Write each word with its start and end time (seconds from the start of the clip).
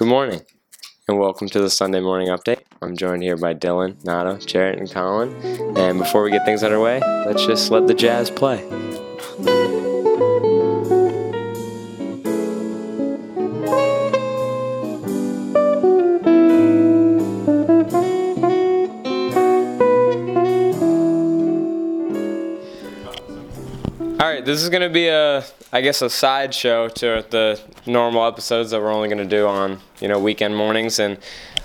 Good 0.00 0.08
morning, 0.08 0.40
and 1.08 1.18
welcome 1.18 1.46
to 1.50 1.60
the 1.60 1.68
Sunday 1.68 2.00
morning 2.00 2.28
update. 2.28 2.62
I'm 2.80 2.96
joined 2.96 3.22
here 3.22 3.36
by 3.36 3.52
Dylan, 3.52 4.02
Nado, 4.02 4.42
Jarrett, 4.46 4.78
and 4.78 4.90
Colin. 4.90 5.34
And 5.76 5.98
before 5.98 6.22
we 6.22 6.30
get 6.30 6.46
things 6.46 6.62
underway, 6.62 7.00
let's 7.26 7.44
just 7.44 7.70
let 7.70 7.86
the 7.86 7.92
jazz 7.92 8.30
play. 8.30 8.64
All 24.18 24.26
right, 24.26 24.42
this 24.46 24.62
is 24.62 24.70
going 24.70 24.80
to 24.80 24.88
be 24.88 25.08
a, 25.08 25.44
I 25.72 25.80
guess, 25.82 26.02
a 26.02 26.10
sideshow 26.10 26.88
to 26.88 27.24
the 27.30 27.60
normal 27.86 28.26
episodes 28.26 28.72
that 28.72 28.80
we're 28.80 28.92
only 28.92 29.08
going 29.08 29.22
to 29.22 29.36
do 29.36 29.46
on, 29.46 29.78
you 30.00 30.08
know, 30.08 30.18
weekend 30.18 30.56
mornings, 30.56 30.98
and 30.98 31.16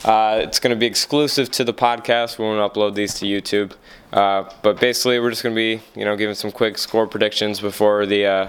uh, 0.04 0.42
it's 0.44 0.60
going 0.60 0.70
to 0.70 0.80
be 0.80 0.86
exclusive 0.86 1.50
to 1.52 1.64
the 1.64 1.74
podcast. 1.74 2.38
We 2.38 2.46
won't 2.46 2.72
upload 2.74 2.94
these 2.94 3.16
to 3.16 3.26
YouTube, 3.26 3.74
uh, 4.14 4.48
but 4.62 4.80
basically, 4.80 5.20
we're 5.20 5.32
just 5.32 5.42
going 5.42 5.56
to 5.56 5.60
be, 5.60 5.82
you 6.00 6.06
know, 6.06 6.16
giving 6.16 6.36
some 6.36 6.52
quick 6.52 6.78
score 6.78 7.08
predictions 7.08 7.60
before 7.60 8.06
the 8.06 8.26
uh, 8.28 8.48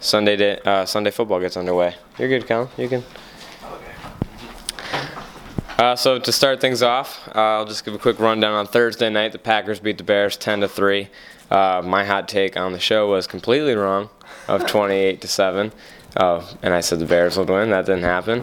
Sunday 0.00 0.36
day, 0.36 0.60
uh, 0.66 0.84
Sunday 0.84 1.10
football 1.10 1.40
gets 1.40 1.56
underway. 1.56 1.94
You're 2.18 2.28
good, 2.28 2.46
Colin. 2.46 2.68
You 2.76 2.88
can. 2.88 3.02
Uh, 5.78 5.96
so 5.96 6.18
to 6.18 6.30
start 6.30 6.60
things 6.60 6.82
off, 6.82 7.26
uh, 7.34 7.40
I'll 7.40 7.64
just 7.64 7.84
give 7.84 7.94
a 7.94 7.98
quick 7.98 8.20
rundown 8.20 8.52
on 8.52 8.66
Thursday 8.66 9.08
night. 9.08 9.32
The 9.32 9.38
Packers 9.38 9.80
beat 9.80 9.96
the 9.96 10.04
Bears 10.04 10.36
10 10.36 10.60
to 10.60 10.68
three. 10.68 11.08
Uh, 11.52 11.82
my 11.84 12.02
hot 12.02 12.28
take 12.28 12.56
on 12.56 12.72
the 12.72 12.78
show 12.78 13.10
was 13.10 13.26
completely 13.26 13.74
wrong, 13.74 14.08
of 14.48 14.66
28 14.68 15.20
to 15.20 15.28
seven. 15.28 15.70
Oh, 16.16 16.50
and 16.62 16.72
I 16.72 16.80
said 16.80 16.98
the 16.98 17.04
Bears 17.04 17.36
would 17.36 17.50
win. 17.50 17.68
That 17.70 17.84
didn't 17.84 18.04
happen. 18.04 18.42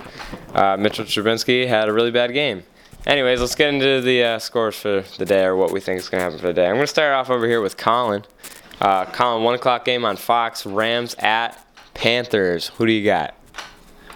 Uh, 0.54 0.78
Mitchell 0.78 1.06
Trubisky 1.06 1.68
had 1.68 1.90
a 1.90 1.94
really 1.94 2.12
bad 2.12 2.34
game. 2.34 2.64
Anyways, 3.08 3.42
let's 3.42 3.56
get 3.56 3.74
into 3.74 4.02
the 4.02 4.24
uh, 4.24 4.40
scores 4.40 4.76
for 4.76 5.04
the 5.18 5.26
day, 5.26 5.44
or 5.44 5.56
what 5.56 5.72
we 5.72 5.80
think 5.80 6.00
is 6.00 6.08
going 6.08 6.20
to 6.20 6.26
happen 6.26 6.40
for 6.40 6.48
the 6.48 6.54
day. 6.54 6.68
I'm 6.68 6.76
going 6.76 6.84
to 6.84 6.88
start 6.88 7.14
off 7.14 7.32
over 7.32 7.48
here 7.48 7.62
with 7.62 7.78
Colin. 7.78 8.26
Uh, 8.80 9.06
Colin, 9.06 9.44
one 9.44 9.56
o'clock 9.56 9.86
game 9.86 10.06
on 10.06 10.16
Fox. 10.16 10.68
Rams 10.68 11.16
at 11.18 11.58
Panthers. 11.96 12.68
Who 12.78 12.86
do 12.86 12.92
you 12.92 13.04
got? 13.04 13.34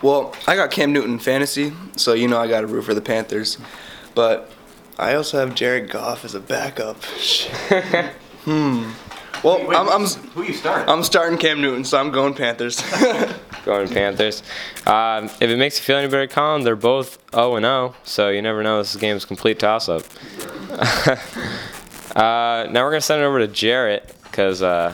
Well, 0.03 0.35
I 0.47 0.55
got 0.55 0.69
Cam 0.69 0.93
Newton 0.93 1.17
fantasy, 1.17 1.73
so 1.95 2.13
you 2.13 2.27
know 2.27 2.39
I 2.39 2.47
got 2.47 2.61
to 2.61 2.67
root 2.67 2.83
for 2.83 2.93
the 2.93 3.01
Panthers. 3.01 3.57
But 4.13 4.51
I 4.99 5.15
also 5.15 5.39
have 5.39 5.55
Jared 5.55 5.89
Goff 5.89 6.23
as 6.23 6.35
a 6.35 6.39
backup. 6.39 6.97
hmm. 8.43 8.91
Well, 9.43 9.67
Wait, 9.67 9.75
I'm, 9.75 9.89
I'm 9.89 10.05
who 10.05 10.43
you 10.43 10.53
starting? 10.53 10.87
I'm 10.87 11.03
starting 11.03 11.37
Cam 11.37 11.61
Newton, 11.61 11.83
so 11.83 11.99
I'm 11.99 12.11
going 12.11 12.33
Panthers. 12.33 12.81
Going 13.65 13.87
Panthers. 13.87 14.43
Um, 14.85 15.25
if 15.25 15.43
it 15.43 15.57
makes 15.57 15.77
you 15.77 15.83
feel 15.85 15.95
any 15.95 16.07
better, 16.07 16.27
Colin, 16.27 16.63
they're 16.63 16.75
both 16.75 17.17
0 17.31 17.55
and 17.55 17.63
0, 17.63 17.95
so 18.03 18.27
you 18.27 18.41
never 18.41 18.61
know. 18.61 18.79
This 18.79 18.93
game's 18.97 19.23
a 19.23 19.27
complete 19.27 19.57
toss 19.57 19.87
up. 19.87 20.03
uh, 22.13 22.67
now 22.69 22.83
we're 22.83 22.89
going 22.89 22.99
to 22.99 23.01
send 23.01 23.21
it 23.21 23.25
over 23.25 23.39
to 23.39 23.47
Jarrett 23.47 24.13
because 24.23 24.61
uh, 24.61 24.93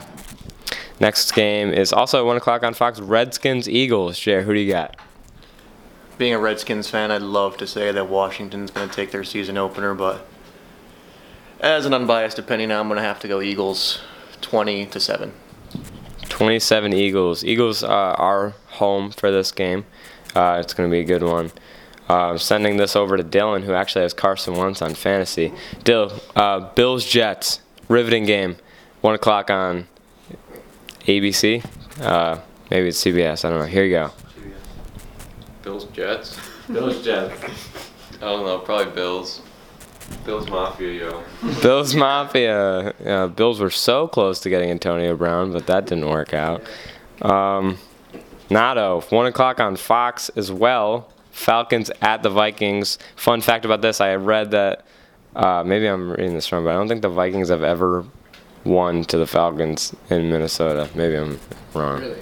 next 1.00 1.32
game 1.32 1.72
is 1.72 1.92
also 1.92 2.20
at 2.20 2.26
1 2.26 2.36
o'clock 2.36 2.62
on 2.62 2.72
Fox 2.72 3.00
Redskins 3.00 3.68
Eagles. 3.68 4.20
Jarrett, 4.20 4.46
who 4.46 4.54
do 4.54 4.60
you 4.60 4.70
got? 4.70 4.96
Being 6.16 6.34
a 6.34 6.38
Redskins 6.38 6.88
fan, 6.88 7.10
I'd 7.10 7.22
love 7.22 7.56
to 7.56 7.66
say 7.66 7.90
that 7.90 8.08
Washington's 8.08 8.70
going 8.70 8.88
to 8.88 8.94
take 8.94 9.10
their 9.10 9.24
season 9.24 9.58
opener, 9.58 9.94
but 9.94 10.28
as 11.60 11.86
an 11.86 11.94
unbiased 11.94 12.38
opinion, 12.38 12.72
I'm 12.72 12.88
going 12.88 12.96
to 12.96 13.02
have 13.02 13.20
to 13.20 13.28
go 13.28 13.40
Eagles 13.40 14.00
20 14.40 14.86
to 14.86 15.00
7. 15.00 15.32
27 16.28 16.92
Eagles. 16.92 17.44
Eagles 17.44 17.82
uh, 17.82 17.88
are 17.88 18.54
home 18.68 19.10
for 19.10 19.30
this 19.30 19.52
game. 19.52 19.84
Uh, 20.34 20.58
it's 20.60 20.72
going 20.72 20.88
to 20.88 20.92
be 20.92 21.00
a 21.00 21.04
good 21.04 21.22
one. 21.22 21.52
Uh, 22.08 22.36
sending 22.36 22.76
this 22.76 22.96
over 22.96 23.16
to 23.16 23.22
Dylan, 23.22 23.62
who 23.62 23.72
actually 23.72 24.02
has 24.02 24.14
Carson 24.14 24.54
Wentz 24.54 24.82
on 24.82 24.94
fantasy. 24.94 25.52
Dill, 25.84 26.12
uh, 26.34 26.60
Bills 26.74 27.04
Jets, 27.04 27.60
riveting 27.88 28.24
game, 28.24 28.56
one 29.00 29.14
o'clock 29.14 29.50
on 29.50 29.86
ABC. 31.02 31.64
Uh, 32.00 32.40
maybe 32.70 32.88
it's 32.88 33.02
CBS. 33.04 33.44
I 33.44 33.50
don't 33.50 33.60
know. 33.60 33.66
Here 33.66 33.84
you 33.84 33.90
go. 33.90 34.10
Bills 35.62 35.84
Jets. 35.86 36.38
Bills 36.66 37.04
Jets. 37.04 37.40
I 38.16 38.24
don't 38.24 38.44
know, 38.44 38.58
probably 38.58 38.92
Bills. 38.92 39.42
Bills 40.24 40.48
Mafia, 40.48 40.92
yo. 40.92 41.22
Bills 41.62 41.94
Mafia. 41.94 42.90
Uh, 43.04 43.26
Bills 43.28 43.60
were 43.60 43.70
so 43.70 44.06
close 44.08 44.40
to 44.40 44.50
getting 44.50 44.70
Antonio 44.70 45.16
Brown, 45.16 45.52
but 45.52 45.66
that 45.66 45.86
didn't 45.86 46.08
work 46.08 46.34
out. 46.34 46.62
Um, 47.22 47.78
Nado, 48.48 49.02
one 49.12 49.26
o'clock 49.26 49.60
on 49.60 49.76
Fox 49.76 50.28
as 50.30 50.50
well. 50.52 51.10
Falcons 51.30 51.90
at 52.02 52.22
the 52.22 52.30
Vikings. 52.30 52.98
Fun 53.16 53.40
fact 53.40 53.64
about 53.64 53.80
this: 53.82 54.00
I 54.00 54.14
read 54.16 54.50
that. 54.50 54.84
Uh, 55.34 55.62
maybe 55.64 55.86
I'm 55.86 56.10
reading 56.10 56.34
this 56.34 56.50
wrong, 56.50 56.64
but 56.64 56.70
I 56.70 56.74
don't 56.74 56.88
think 56.88 57.02
the 57.02 57.08
Vikings 57.08 57.48
have 57.50 57.62
ever 57.62 58.04
won 58.64 59.04
to 59.04 59.16
the 59.16 59.26
Falcons 59.26 59.94
in 60.10 60.28
Minnesota. 60.28 60.88
Maybe 60.94 61.14
I'm 61.16 61.38
wrong, 61.72 62.00
Really? 62.00 62.18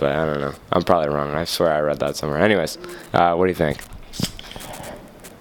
but 0.00 0.12
I 0.16 0.26
don't 0.26 0.40
know. 0.40 0.52
I'm 0.72 0.82
probably 0.82 1.08
wrong. 1.08 1.30
I 1.34 1.44
swear 1.44 1.72
I 1.72 1.80
read 1.80 2.00
that 2.00 2.16
somewhere. 2.16 2.40
Anyways, 2.40 2.76
uh, 3.14 3.34
what 3.36 3.44
do 3.46 3.50
you 3.50 3.54
think? 3.54 3.78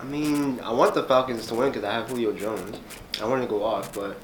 I 0.07 0.09
mean, 0.09 0.61
I 0.61 0.71
want 0.71 0.93
the 0.93 1.03
Falcons 1.03 1.47
to 1.47 1.55
win 1.55 1.69
because 1.69 1.83
I 1.83 1.91
have 1.91 2.07
Julio 2.09 2.31
Jones. 2.31 2.77
I 3.21 3.25
want 3.27 3.41
to 3.41 3.47
go 3.47 3.61
off, 3.61 3.93
but 3.93 4.15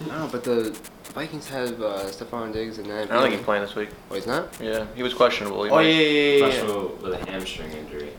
I 0.00 0.08
don't 0.08 0.18
know. 0.18 0.28
But 0.32 0.42
the 0.42 0.76
Vikings 1.14 1.48
have 1.50 1.80
uh, 1.80 1.98
Stefon 2.06 2.52
Diggs 2.52 2.78
and 2.78 2.86
then. 2.90 3.08
I 3.08 3.14
don't 3.14 3.22
think 3.22 3.34
he's 3.36 3.44
playing 3.44 3.62
this 3.62 3.76
week. 3.76 3.90
Oh, 4.10 4.16
he's 4.16 4.26
not. 4.26 4.48
Yeah, 4.60 4.86
he 4.96 5.04
was 5.04 5.14
questionable. 5.14 5.62
He 5.62 5.70
Oh 5.70 5.76
might- 5.76 5.82
yeah, 5.82 5.98
yeah, 5.98 6.46
yeah. 6.48 6.66
yeah. 6.66 6.82
with 7.00 7.12
a 7.14 7.30
hamstring 7.30 7.70
injury. 7.70 8.10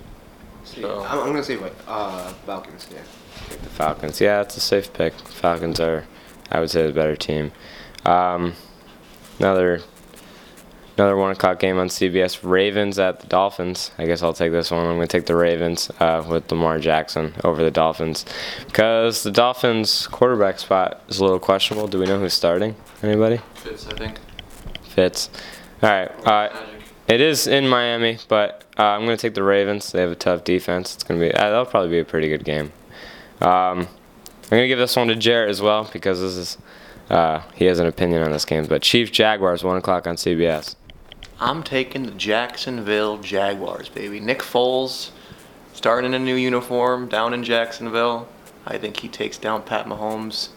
So- 0.63 1.03
I'm, 1.03 1.19
I'm 1.19 1.25
gonna 1.27 1.43
say 1.43 1.57
like 1.57 1.75
uh, 1.85 2.29
Falcons. 2.45 2.87
Yeah. 2.89 3.01
The 3.49 3.69
Falcons. 3.71 4.21
Yeah, 4.21 4.39
it's 4.41 4.55
a 4.55 4.61
safe 4.61 4.93
pick. 4.93 5.13
Falcons 5.15 5.81
are, 5.81 6.05
I 6.49 6.61
would 6.61 6.69
say, 6.71 6.87
the 6.87 6.93
better 6.93 7.17
team. 7.17 7.51
Um, 8.05 8.53
another, 9.37 9.81
another 10.97 11.15
one 11.15 11.31
o'clock 11.31 11.59
game 11.59 11.77
on 11.77 11.87
CBS. 11.87 12.39
Ravens 12.43 12.97
at 12.99 13.19
the 13.19 13.27
Dolphins. 13.27 13.91
I 13.97 14.05
guess 14.05 14.23
I'll 14.23 14.33
take 14.33 14.51
this 14.51 14.71
one. 14.71 14.85
I'm 14.85 14.95
going 14.95 15.07
to 15.07 15.17
take 15.17 15.25
the 15.25 15.35
Ravens 15.35 15.89
uh, 15.99 16.25
with 16.27 16.51
Lamar 16.51 16.79
Jackson 16.79 17.33
over 17.43 17.63
the 17.63 17.71
Dolphins 17.71 18.25
because 18.65 19.23
the 19.23 19.31
Dolphins 19.31 20.07
quarterback 20.07 20.59
spot 20.59 21.01
is 21.07 21.19
a 21.19 21.23
little 21.23 21.39
questionable. 21.39 21.87
Do 21.87 21.99
we 21.99 22.05
know 22.05 22.19
who's 22.19 22.33
starting? 22.33 22.75
Anybody? 23.03 23.39
Fitz, 23.55 23.87
I 23.87 23.93
think. 23.93 24.19
Fitz. 24.83 25.29
All 25.83 25.89
right. 25.89 26.27
Uh, 26.27 26.49
it 27.07 27.21
is 27.21 27.45
in 27.45 27.67
Miami, 27.67 28.17
but 28.27 28.63
uh, 28.79 28.83
I'm 28.83 29.05
going 29.05 29.17
to 29.17 29.21
take 29.21 29.35
the 29.35 29.43
Ravens. 29.43 29.91
They 29.91 30.01
have 30.01 30.11
a 30.11 30.15
tough 30.15 30.43
defense. 30.43 30.95
It's 30.95 31.03
going 31.03 31.19
to 31.19 31.27
be. 31.27 31.33
Uh, 31.33 31.49
that'll 31.49 31.65
probably 31.65 31.89
be 31.89 31.99
a 31.99 32.05
pretty 32.05 32.29
good 32.29 32.43
game. 32.43 32.71
Um, 33.41 33.87
I'm 34.45 34.49
going 34.49 34.63
to 34.63 34.67
give 34.67 34.79
this 34.79 34.95
one 34.95 35.07
to 35.07 35.15
Jarrett 35.15 35.49
as 35.49 35.61
well 35.61 35.89
because 35.91 36.21
this 36.21 36.35
is. 36.35 36.57
Uh, 37.07 37.43
he 37.53 37.65
has 37.65 37.77
an 37.77 37.85
opinion 37.85 38.23
on 38.23 38.31
this 38.31 38.45
game, 38.45 38.65
but 38.65 38.81
Chiefs 38.81 39.11
Jaguars 39.11 39.63
one 39.63 39.77
o'clock 39.77 40.07
on 40.07 40.15
CBS. 40.15 40.75
I'm 41.39 41.63
taking 41.63 42.05
the 42.05 42.11
Jacksonville 42.11 43.17
Jaguars, 43.17 43.89
baby. 43.89 44.19
Nick 44.19 44.39
Foles 44.39 45.11
starting 45.73 46.13
in 46.13 46.21
a 46.21 46.23
new 46.23 46.35
uniform 46.35 47.07
down 47.09 47.33
in 47.33 47.43
Jacksonville. 47.43 48.27
I 48.65 48.77
think 48.77 48.97
he 48.97 49.09
takes 49.09 49.37
down 49.37 49.63
Pat 49.63 49.85
Mahomes 49.85 50.49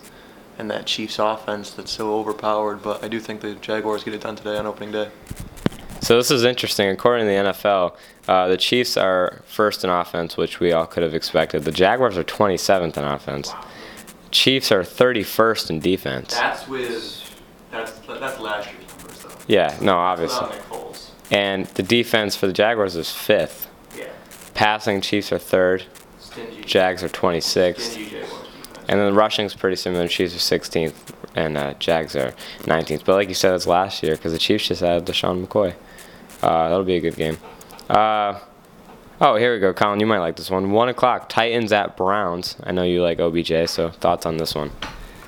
and 0.57 0.71
that 0.71 0.87
Chiefs 0.87 1.19
offense 1.19 1.71
that's 1.71 1.91
so 1.91 2.15
overpowered, 2.15 2.83
but 2.83 3.03
I 3.05 3.09
do 3.09 3.21
think 3.21 3.41
the 3.41 3.55
Jaguars 3.57 4.05
get 4.05 4.15
it 4.15 4.21
done 4.21 4.37
today 4.37 4.57
on 4.57 4.67
opening 4.67 4.93
day. 4.93 5.11
So 6.01 6.17
this 6.17 6.31
is 6.31 6.45
interesting. 6.45 6.89
According 6.89 7.27
to 7.27 7.31
the 7.31 7.51
NFL, 7.51 7.97
uh, 8.29 8.49
the 8.49 8.57
Chiefs 8.57 8.97
are 8.97 9.43
first 9.47 9.85
in 9.85 9.91
offense, 9.91 10.37
which 10.37 10.61
we 10.61 10.73
all 10.73 10.87
could 10.87 11.03
have 11.03 11.15
expected. 11.15 11.65
The 11.65 11.73
Jaguars 11.73 12.17
are 12.17 12.25
27th 12.25 12.97
in 12.97 13.05
offense. 13.05 13.53
Chiefs 14.31 14.71
are 14.71 14.83
31st 14.83 15.71
in 15.71 15.81
defense. 15.81 16.35
That's 16.35 16.69
with 16.69 17.25
that's 17.71 17.93
that's 18.07 18.39
last 18.39 18.69
year's 18.73 18.78
numbers 18.78 18.78
though. 18.78 18.78
Yeah, 19.49 19.77
no, 19.81 19.97
obviously. 19.97 20.47
Without 20.47 20.71
Nick 20.71 20.81
Foles. 20.81 21.11
And 21.31 21.67
the 21.67 21.83
defense 21.83 22.37
for 22.37 22.47
the 22.47 22.53
Jaguars 22.53 22.95
is 22.95 23.11
fifth. 23.11 23.69
Yeah. 23.97 24.07
Passing 24.55 25.01
Chiefs 25.01 25.33
are 25.33 25.39
third. 25.39 25.85
Stingy. 26.21 26.63
Jags 26.63 27.03
are 27.03 27.09
26th. 27.09 27.81
Stingy 27.81 28.11
Jaguars 28.11 28.31
defense. 28.31 28.45
And 28.89 29.01
then 29.01 29.13
the 29.13 29.19
rushing's 29.19 29.55
pretty 29.55 29.77
similar. 29.77 30.09
Chiefs 30.09 30.35
are 30.35 30.59
16th, 30.59 30.95
and 31.35 31.59
uh, 31.59 31.75
Jags 31.75 32.17
are 32.17 32.33
19th. 32.61 33.05
But 33.05 33.15
like 33.15 33.29
you 33.29 33.35
said, 33.35 33.55
it's 33.55 33.67
last 33.67 34.03
year 34.03 34.17
because 34.17 34.33
the 34.33 34.39
Chiefs 34.39 34.69
just 34.69 34.81
had 34.81 35.05
LeSean 35.05 35.47
McCoy. 35.47 35.75
Uh, 36.43 36.69
that'll 36.69 36.85
be 36.85 36.97
a 36.97 37.01
good 37.01 37.17
game. 37.17 37.37
Uh, 37.91 38.39
oh, 39.21 39.37
here 39.37 39.53
we 39.53 39.61
go, 39.61 39.75
Colin. 39.75 40.01
You 40.01 40.07
might 40.07 40.21
like 40.21 40.37
this 40.37 40.51
one. 40.51 40.71
One 40.71 40.89
o'clock. 40.89 41.29
Titans 41.29 41.73
at 41.73 41.97
Browns. 41.97 42.57
I 42.63 42.73
know 42.73 42.83
you 42.83 43.03
like 43.03 43.19
OBJ, 43.19 43.69
so 43.69 43.91
thoughts 43.91 44.25
on 44.25 44.37
this 44.37 44.55
one? 44.55 44.71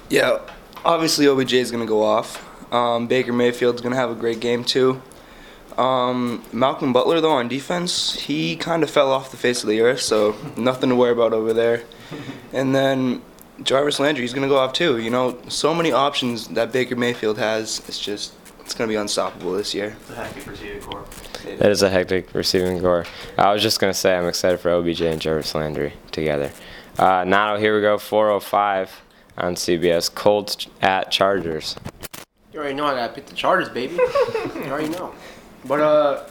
yeah, 0.09 0.41
obviously 0.85 1.29
OBJ 1.29 1.55
is 1.55 1.71
gonna 1.71 1.87
go 1.87 2.03
off. 2.03 2.47
Um, 2.73 3.07
Baker 3.07 3.33
Mayfield's 3.33 3.81
gonna 3.81 3.97
have 3.97 4.11
a 4.11 4.15
great 4.15 4.41
game 4.41 4.65
too. 4.65 5.03
Um, 5.77 6.45
Malcolm 6.53 6.93
Butler 6.93 7.21
though 7.21 7.33
on 7.33 7.49
defense, 7.49 8.15
he 8.15 8.57
kind 8.57 8.83
of 8.83 8.91
fell 8.91 9.11
off 9.11 9.31
the 9.31 9.37
face 9.37 9.63
of 9.63 9.69
the 9.69 9.81
earth, 9.81 10.01
so 10.01 10.37
nothing 10.57 10.91
to 10.91 10.97
worry 10.97 11.13
about 11.13 11.33
over 11.33 11.53
there. 11.53 11.83
And 12.53 12.75
then 12.75 13.23
Jarvis 13.63 14.01
Landry, 14.01 14.23
he's 14.23 14.35
gonna 14.35 14.49
go 14.49 14.59
off 14.59 14.73
too. 14.73 14.99
You 14.99 15.11
know, 15.11 15.39
so 15.49 15.75
many 15.75 15.93
options 15.93 16.49
that 16.49 16.73
Baker 16.73 16.97
Mayfield 16.97 17.39
has. 17.39 17.81
It's 17.89 17.99
just, 17.99 18.33
it's 18.61 18.75
gonna 18.75 18.89
be 18.89 18.97
unstoppable 18.97 19.53
this 19.53 19.75
year. 19.75 19.97
The 20.09 20.15
happy 20.17 20.41
for 20.41 20.55
Tia 20.55 20.81
Corp. 20.81 21.09
That 21.59 21.71
is 21.71 21.83
a 21.83 21.89
hectic 21.89 22.35
receiving 22.35 22.81
core. 22.81 23.07
I 23.39 23.53
was 23.53 23.63
just 23.63 23.81
gonna 23.81 23.95
say 23.95 24.17
I'm 24.17 24.29
excited 24.29 24.61
for 24.61 24.71
OBJ 24.71 25.03
and 25.03 25.21
Jarvis 25.21 25.55
Landry 25.55 25.95
together. 26.11 26.51
Uh, 26.99 27.25
now 27.27 27.57
here 27.57 27.75
we 27.75 27.81
go, 27.81 27.97
4:05 27.97 28.91
on 29.39 29.55
CBS. 29.55 30.15
Colts 30.15 30.67
at 30.83 31.11
Chargers. 31.11 31.77
You 32.53 32.59
already 32.59 32.75
know 32.75 32.87
I 32.87 32.95
gotta 32.95 33.13
pick 33.13 33.27
the 33.27 33.35
Chargers, 33.35 33.69
baby. 33.69 33.95
you 34.55 34.65
already 34.67 34.89
know. 34.89 35.15
But 35.65 35.81
uh, 35.81 36.27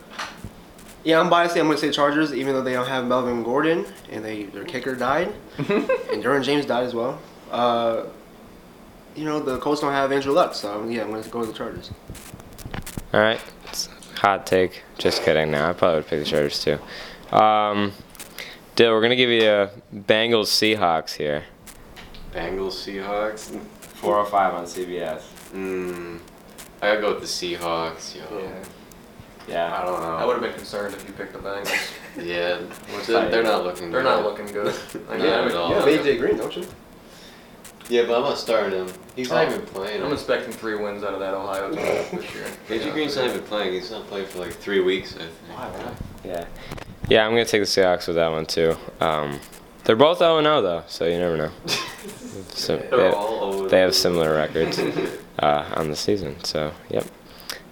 yeah, 1.04 1.20
I'm 1.20 1.30
biased. 1.30 1.56
I'm 1.56 1.68
gonna 1.68 1.78
say 1.78 1.92
Chargers, 1.92 2.34
even 2.34 2.54
though 2.54 2.62
they 2.62 2.74
don't 2.74 2.88
have 2.88 3.06
Melvin 3.06 3.44
Gordon 3.44 3.86
and 4.12 4.24
they 4.24 4.44
their 4.44 4.66
kicker 4.66 4.96
died, 4.96 5.34
and 5.58 5.68
Derwin 5.68 6.44
James 6.44 6.66
died 6.66 6.86
as 6.86 6.94
well. 6.94 7.20
Uh, 7.52 8.06
you 9.16 9.24
know 9.24 9.40
the 9.40 9.60
Colts 9.60 9.82
don't 9.82 9.94
have 9.94 10.12
Andrew 10.12 10.34
Luck, 10.34 10.54
so 10.54 10.86
yeah, 10.88 11.04
I'm 11.04 11.12
gonna 11.12 11.24
go 11.30 11.40
with 11.40 11.50
the 11.50 11.58
Chargers. 11.58 11.92
All 13.14 13.22
right, 13.22 13.42
it's 13.68 13.88
hot 14.16 14.46
take. 14.46 14.84
Just 14.98 15.24
kidding. 15.24 15.52
Now 15.52 15.70
I 15.70 15.74
probably 15.74 16.00
would 16.00 16.08
pick 16.08 16.20
the 16.20 16.30
Chargers 16.30 16.62
too. 16.62 16.80
Um, 17.36 17.94
Dill, 18.76 18.92
we're 18.92 19.02
gonna 19.02 19.16
give 19.16 19.30
you 19.30 19.50
a 19.50 19.70
Bengals 19.96 20.48
Seahawks 20.48 21.14
here. 21.16 21.44
Bengals, 22.34 22.74
Seahawks. 22.74 23.58
4:05 24.02 24.54
on 24.54 24.66
CBS. 24.66 25.22
Mm, 25.54 26.20
I 26.82 26.88
gotta 26.88 27.02
go 27.02 27.14
with 27.14 27.22
the 27.22 27.28
Seahawks, 27.28 28.16
yo. 28.16 28.52
Yeah. 29.48 29.76
I 29.82 29.84
don't 29.84 30.00
know. 30.02 30.16
I 30.16 30.26
would 30.26 30.34
have 30.34 30.44
been 30.44 30.54
concerned 30.54 30.94
if 30.94 31.08
you 31.08 31.14
picked 31.14 31.34
the 31.34 31.40
Bengals. 31.40 31.92
Yeah, 32.18 32.60
they're, 33.08 33.30
they're 33.30 33.44
not 33.44 33.64
looking. 33.64 33.86
Good. 33.86 33.94
They're 33.94 34.04
good. 34.04 34.10
not 34.10 34.24
looking 34.24 34.46
good. 34.48 34.76
I 35.10 35.18
mean, 35.18 35.26
Not 35.26 35.40
I'm, 35.40 35.48
at 35.48 35.56
all. 35.56 35.70
You 35.70 35.76
have 35.76 36.06
AJ 36.06 36.20
Green, 36.20 36.38
don't 36.38 36.56
you? 36.56 36.68
Yeah, 37.90 38.04
but 38.06 38.18
I'm 38.18 38.22
not 38.22 38.38
starting 38.38 38.78
him. 38.78 38.94
He's 39.16 39.32
not 39.32 39.48
even 39.48 39.62
playing. 39.62 40.04
I'm 40.04 40.14
expecting 40.14 40.54
three 40.54 40.76
wins 40.76 41.04
out 41.04 41.14
of 41.16 41.20
that 41.22 41.34
Ohio 41.34 41.72
team 41.72 42.20
this 42.20 42.36
year. 42.36 42.46
AJ 42.68 42.94
Green's 42.94 43.16
not 43.16 43.26
even 43.26 43.42
playing. 43.42 43.74
He's 43.74 43.90
not 43.90 44.06
playing 44.08 44.28
for 44.28 44.40
like 44.40 44.52
three 44.54 44.82
weeks, 44.82 45.16
I 45.16 45.20
think. 45.20 45.98
Yeah. 46.24 46.46
Yeah, 47.10 47.26
I'm 47.26 47.32
gonna 47.32 47.46
take 47.46 47.62
the 47.62 47.66
Seahawks 47.66 48.06
with 48.06 48.18
that 48.18 48.30
one 48.30 48.46
too. 48.46 48.76
Um, 49.00 49.40
they're 49.90 49.96
both 49.96 50.20
0 50.20 50.40
0 50.44 50.62
though, 50.62 50.84
so 50.88 51.08
you 51.08 51.18
never 51.18 51.36
know. 51.36 51.52
So 52.50 52.78
They're 52.78 52.90
they, 52.90 53.10
all 53.10 53.44
over 53.44 53.70
they 53.70 53.80
have 53.80 53.96
similar 53.96 54.36
records 54.36 54.78
uh, 55.40 55.74
on 55.76 55.90
the 55.90 55.96
season. 55.96 56.42
So 56.44 56.72
yep. 56.90 57.06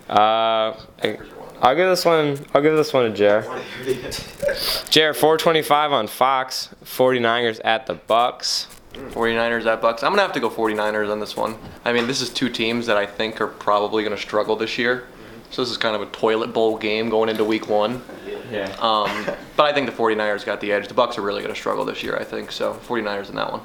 Uh, 0.09 0.73
I, 1.03 1.19
I'll 1.61 1.75
give 1.75 1.87
this 1.87 2.05
one. 2.05 2.43
I'll 2.55 2.61
give 2.63 2.75
this 2.75 2.91
one 2.91 3.11
to 3.11 3.15
Jer. 3.15 3.41
Jer, 4.89 5.13
425 5.13 5.91
on 5.91 6.07
Fox. 6.07 6.69
49ers 6.83 7.61
at 7.63 7.85
the 7.85 7.95
Bucs. 7.95 8.65
49ers 8.93 9.67
at 9.67 9.79
Bucs. 9.79 10.03
I'm 10.03 10.11
gonna 10.11 10.23
have 10.23 10.33
to 10.33 10.39
go 10.39 10.49
49ers 10.49 11.11
on 11.11 11.19
this 11.19 11.35
one. 11.37 11.55
I 11.85 11.93
mean, 11.93 12.07
this 12.07 12.21
is 12.21 12.29
two 12.31 12.49
teams 12.49 12.87
that 12.87 12.97
I 12.97 13.05
think 13.05 13.39
are 13.41 13.47
probably 13.47 14.03
gonna 14.03 14.17
struggle 14.17 14.55
this 14.55 14.79
year. 14.79 15.07
So 15.51 15.61
this 15.61 15.69
is 15.69 15.77
kind 15.77 15.95
of 15.95 16.01
a 16.01 16.07
toilet 16.07 16.51
bowl 16.51 16.77
game 16.79 17.09
going 17.09 17.29
into 17.29 17.43
week 17.43 17.69
one. 17.69 18.01
Yeah. 18.51 18.69
Um, 18.79 19.25
but 19.55 19.65
I 19.65 19.73
think 19.73 19.87
the 19.87 19.95
49ers 19.95 20.45
got 20.45 20.61
the 20.61 20.71
edge. 20.71 20.87
The 20.87 20.93
Bucs 20.93 21.17
are 21.17 21.21
really 21.21 21.41
gonna 21.41 21.55
struggle 21.55 21.85
this 21.85 22.03
year, 22.03 22.17
I 22.17 22.23
think. 22.23 22.51
So 22.51 22.73
49ers 22.73 23.29
in 23.29 23.35
that 23.35 23.51
one. 23.51 23.61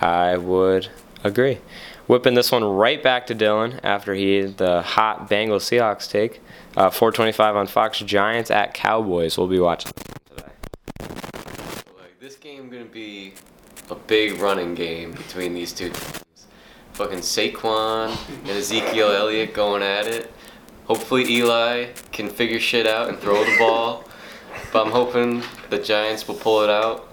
I 0.00 0.36
would 0.36 0.88
agree. 1.22 1.58
Whipping 2.06 2.34
this 2.34 2.52
one 2.52 2.64
right 2.64 3.02
back 3.02 3.26
to 3.28 3.34
Dylan 3.34 3.80
after 3.82 4.14
he 4.14 4.36
had 4.36 4.58
the 4.58 4.82
hot 4.82 5.28
Bengals 5.30 5.62
Seahawks 5.62 6.10
take. 6.10 6.40
Uh, 6.76 6.90
425 6.90 7.56
on 7.56 7.66
Fox. 7.66 7.98
Giants 8.00 8.50
at 8.50 8.74
Cowboys. 8.74 9.38
We'll 9.38 9.46
be 9.46 9.58
watching 9.58 9.92
today. 10.28 10.48
Like 11.00 12.20
this 12.20 12.36
game 12.36 12.68
gonna 12.68 12.84
be 12.84 13.32
a 13.90 13.94
big 13.94 14.38
running 14.40 14.74
game 14.74 15.12
between 15.12 15.54
these 15.54 15.72
two 15.72 15.88
teams. 15.88 16.24
Fucking 16.92 17.18
Saquon 17.18 18.16
and 18.42 18.50
Ezekiel 18.50 19.10
Elliott 19.10 19.54
going 19.54 19.82
at 19.82 20.06
it. 20.06 20.23
Hopefully 20.86 21.24
Eli 21.30 21.86
can 22.12 22.28
figure 22.28 22.60
shit 22.60 22.86
out 22.86 23.08
and 23.08 23.18
throw 23.18 23.42
the 23.44 23.56
ball. 23.58 24.04
But 24.72 24.86
I'm 24.86 24.92
hoping 24.92 25.42
the 25.70 25.78
Giants 25.78 26.26
will 26.28 26.34
pull 26.34 26.62
it 26.62 26.70
out. 26.70 27.08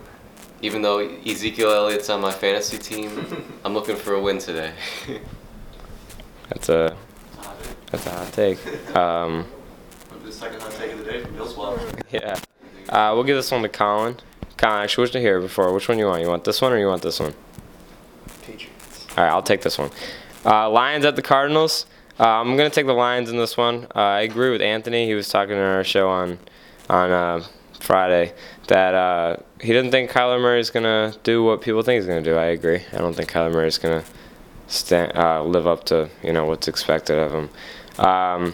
Even 0.61 0.81
though 0.81 0.99
Ezekiel 1.25 1.71
Elliott's 1.71 2.09
on 2.09 2.21
my 2.21 2.31
fantasy 2.31 2.77
team, 2.77 3.25
I'm 3.65 3.73
looking 3.73 3.95
for 3.95 4.13
a 4.13 4.21
win 4.21 4.37
today. 4.39 4.73
That's 6.49 6.69
a 6.69 6.95
that's 7.91 8.05
a 8.05 8.09
hot 8.11 8.33
take. 8.33 8.95
Um, 8.95 9.45
The 10.23 10.31
second 10.31 10.61
hot 10.61 10.71
take 10.73 10.91
of 10.91 10.99
the 10.99 11.05
day 11.11 11.21
from 11.23 11.33
Bill 11.35 11.47
Swap. 11.47 11.79
yeah. 12.11 12.37
Uh, 12.89 13.11
we'll 13.13 13.23
give 13.23 13.35
this 13.37 13.51
one 13.51 13.61
to 13.63 13.69
Colin. 13.69 14.17
Colin, 14.57 14.83
actually, 14.83 15.03
which 15.03 15.11
to 15.13 15.19
hear 15.19 15.37
it 15.39 15.41
before? 15.41 15.73
Which 15.73 15.87
one 15.87 15.97
you 15.97 16.05
want? 16.05 16.21
You 16.21 16.27
want 16.29 16.43
this 16.43 16.61
one 16.61 16.71
or 16.73 16.77
you 16.77 16.87
want 16.87 17.01
this 17.01 17.19
one? 17.19 17.33
Patriots. 18.43 19.07
All 19.17 19.23
right, 19.23 19.29
I'll 19.31 19.41
take 19.41 19.61
this 19.61 19.77
one. 19.77 19.89
Uh, 20.45 20.69
Lions 20.69 21.05
at 21.05 21.15
the 21.15 21.21
Cardinals. 21.21 21.85
Uh, 22.21 22.39
I'm 22.39 22.55
gonna 22.55 22.69
take 22.69 22.85
the 22.85 22.93
Lions 22.93 23.31
in 23.31 23.37
this 23.37 23.57
one. 23.57 23.87
Uh, 23.95 23.99
I 23.99 24.21
agree 24.21 24.51
with 24.51 24.61
Anthony. 24.61 25.07
He 25.07 25.15
was 25.15 25.27
talking 25.27 25.55
in 25.55 25.59
our 25.59 25.83
show 25.83 26.07
on 26.07 26.37
on 26.87 27.09
uh, 27.09 27.43
Friday 27.79 28.33
that 28.67 28.93
uh, 28.93 29.37
he 29.59 29.73
doesn't 29.73 29.89
think 29.89 30.11
Kyler 30.11 30.39
Murray 30.39 30.59
is 30.59 30.69
gonna 30.69 31.15
do 31.23 31.43
what 31.43 31.61
people 31.61 31.81
think 31.81 31.99
he's 31.99 32.05
gonna 32.05 32.21
do. 32.21 32.35
I 32.35 32.45
agree. 32.45 32.83
I 32.93 32.99
don't 32.99 33.15
think 33.15 33.31
Kyler 33.31 33.51
Murray 33.51 33.69
is 33.69 33.79
gonna 33.79 34.03
stand, 34.67 35.17
uh, 35.17 35.43
live 35.43 35.65
up 35.65 35.83
to 35.85 36.11
you 36.21 36.31
know 36.31 36.45
what's 36.45 36.67
expected 36.67 37.17
of 37.17 37.31
him. 37.31 37.49
Um, 37.97 38.53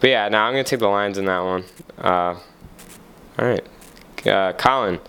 but 0.00 0.08
yeah, 0.08 0.30
now 0.30 0.46
I'm 0.46 0.54
gonna 0.54 0.64
take 0.64 0.80
the 0.80 0.88
Lions 0.88 1.18
in 1.18 1.26
that 1.26 1.40
one. 1.40 1.64
Uh, 1.98 2.38
all 3.38 3.46
right, 3.46 4.56
Colin, 4.56 5.00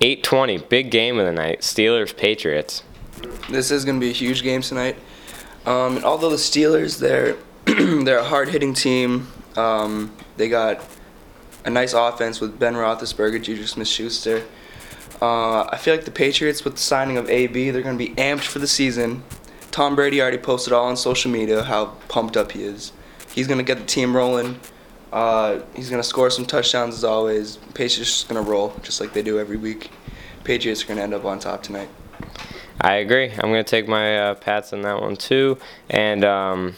8:20, 0.00 0.70
big 0.70 0.90
game 0.90 1.18
of 1.18 1.26
the 1.26 1.32
night. 1.32 1.60
Steelers 1.60 2.16
Patriots. 2.16 2.82
This 3.50 3.70
is 3.70 3.84
to 3.84 3.92
be 4.00 4.08
a 4.08 4.12
huge 4.12 4.42
game 4.42 4.62
tonight. 4.62 4.96
Um, 5.66 5.96
and 5.96 6.04
although 6.04 6.30
the 6.30 6.36
Steelers, 6.36 6.98
they're 6.98 7.36
they're 8.04 8.18
a 8.18 8.24
hard-hitting 8.24 8.74
team. 8.74 9.26
Um, 9.56 10.12
they 10.36 10.48
got 10.48 10.80
a 11.64 11.70
nice 11.70 11.92
offense 11.92 12.40
with 12.40 12.58
Ben 12.58 12.74
Roethlisberger, 12.74 13.42
Juju 13.42 13.66
Smith-Schuster. 13.66 14.44
Uh, 15.20 15.64
I 15.64 15.76
feel 15.76 15.94
like 15.94 16.04
the 16.04 16.10
Patriots, 16.12 16.64
with 16.64 16.74
the 16.74 16.80
signing 16.80 17.16
of 17.16 17.28
AB, 17.28 17.70
they're 17.70 17.82
going 17.82 17.98
to 17.98 18.04
be 18.04 18.14
amped 18.14 18.44
for 18.44 18.60
the 18.60 18.66
season. 18.68 19.24
Tom 19.72 19.96
Brady 19.96 20.20
already 20.20 20.38
posted 20.38 20.72
all 20.72 20.86
on 20.86 20.96
social 20.96 21.30
media 21.30 21.62
how 21.62 21.86
pumped 22.08 22.36
up 22.36 22.52
he 22.52 22.62
is. 22.62 22.92
He's 23.34 23.46
going 23.46 23.58
to 23.58 23.64
get 23.64 23.78
the 23.78 23.84
team 23.84 24.16
rolling. 24.16 24.60
Uh, 25.12 25.60
he's 25.74 25.90
going 25.90 26.00
to 26.00 26.06
score 26.06 26.30
some 26.30 26.46
touchdowns 26.46 26.94
as 26.94 27.04
always. 27.04 27.56
Patriots 27.74 27.96
just 27.96 28.28
going 28.28 28.42
to 28.42 28.50
roll 28.50 28.74
just 28.82 29.00
like 29.00 29.12
they 29.12 29.22
do 29.22 29.38
every 29.38 29.56
week. 29.56 29.90
Patriots 30.44 30.84
are 30.84 30.86
going 30.86 30.98
to 30.98 31.02
end 31.02 31.14
up 31.14 31.24
on 31.24 31.38
top 31.38 31.62
tonight. 31.62 31.88
I 32.80 32.94
agree. 32.96 33.30
I'm 33.30 33.50
going 33.50 33.64
to 33.64 33.70
take 33.70 33.88
my 33.88 34.18
uh, 34.18 34.34
Pats 34.34 34.72
on 34.72 34.82
that 34.82 35.00
one 35.00 35.16
too. 35.16 35.58
And 35.88 36.24
um, 36.24 36.76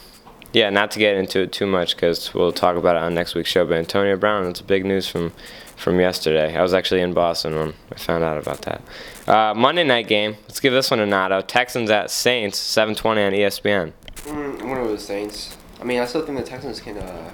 yeah, 0.52 0.70
not 0.70 0.90
to 0.92 0.98
get 0.98 1.16
into 1.16 1.40
it 1.40 1.52
too 1.52 1.66
much 1.66 1.96
because 1.96 2.32
we'll 2.32 2.52
talk 2.52 2.76
about 2.76 2.96
it 2.96 3.02
on 3.02 3.14
next 3.14 3.34
week's 3.34 3.50
show. 3.50 3.66
But 3.66 3.78
Antonio 3.78 4.16
Brown, 4.16 4.46
it's 4.46 4.60
big 4.60 4.84
news 4.84 5.08
from 5.08 5.32
from 5.76 6.00
yesterday. 6.00 6.56
I 6.56 6.62
was 6.62 6.74
actually 6.74 7.02
in 7.02 7.14
Boston 7.14 7.54
when 7.54 7.74
I 7.92 7.98
found 7.98 8.24
out 8.24 8.36
about 8.36 8.62
that. 8.62 8.82
Uh, 9.28 9.54
Monday 9.54 9.84
night 9.84 10.08
game. 10.08 10.36
Let's 10.42 10.58
give 10.58 10.72
this 10.72 10.90
one 10.90 10.98
a 10.98 11.06
nod. 11.06 11.48
Texans 11.48 11.88
at 11.90 12.10
Saints, 12.10 12.58
7:20 12.58 13.26
on 13.26 13.32
ESPN. 13.32 13.92
Mm, 14.24 14.62
I'm 14.62 14.88
the 14.88 14.98
Saints. 14.98 15.56
I 15.80 15.84
mean, 15.84 16.00
I 16.00 16.06
still 16.06 16.26
think 16.26 16.36
the 16.36 16.44
Texans 16.44 16.80
can 16.80 16.98
uh, 16.98 17.30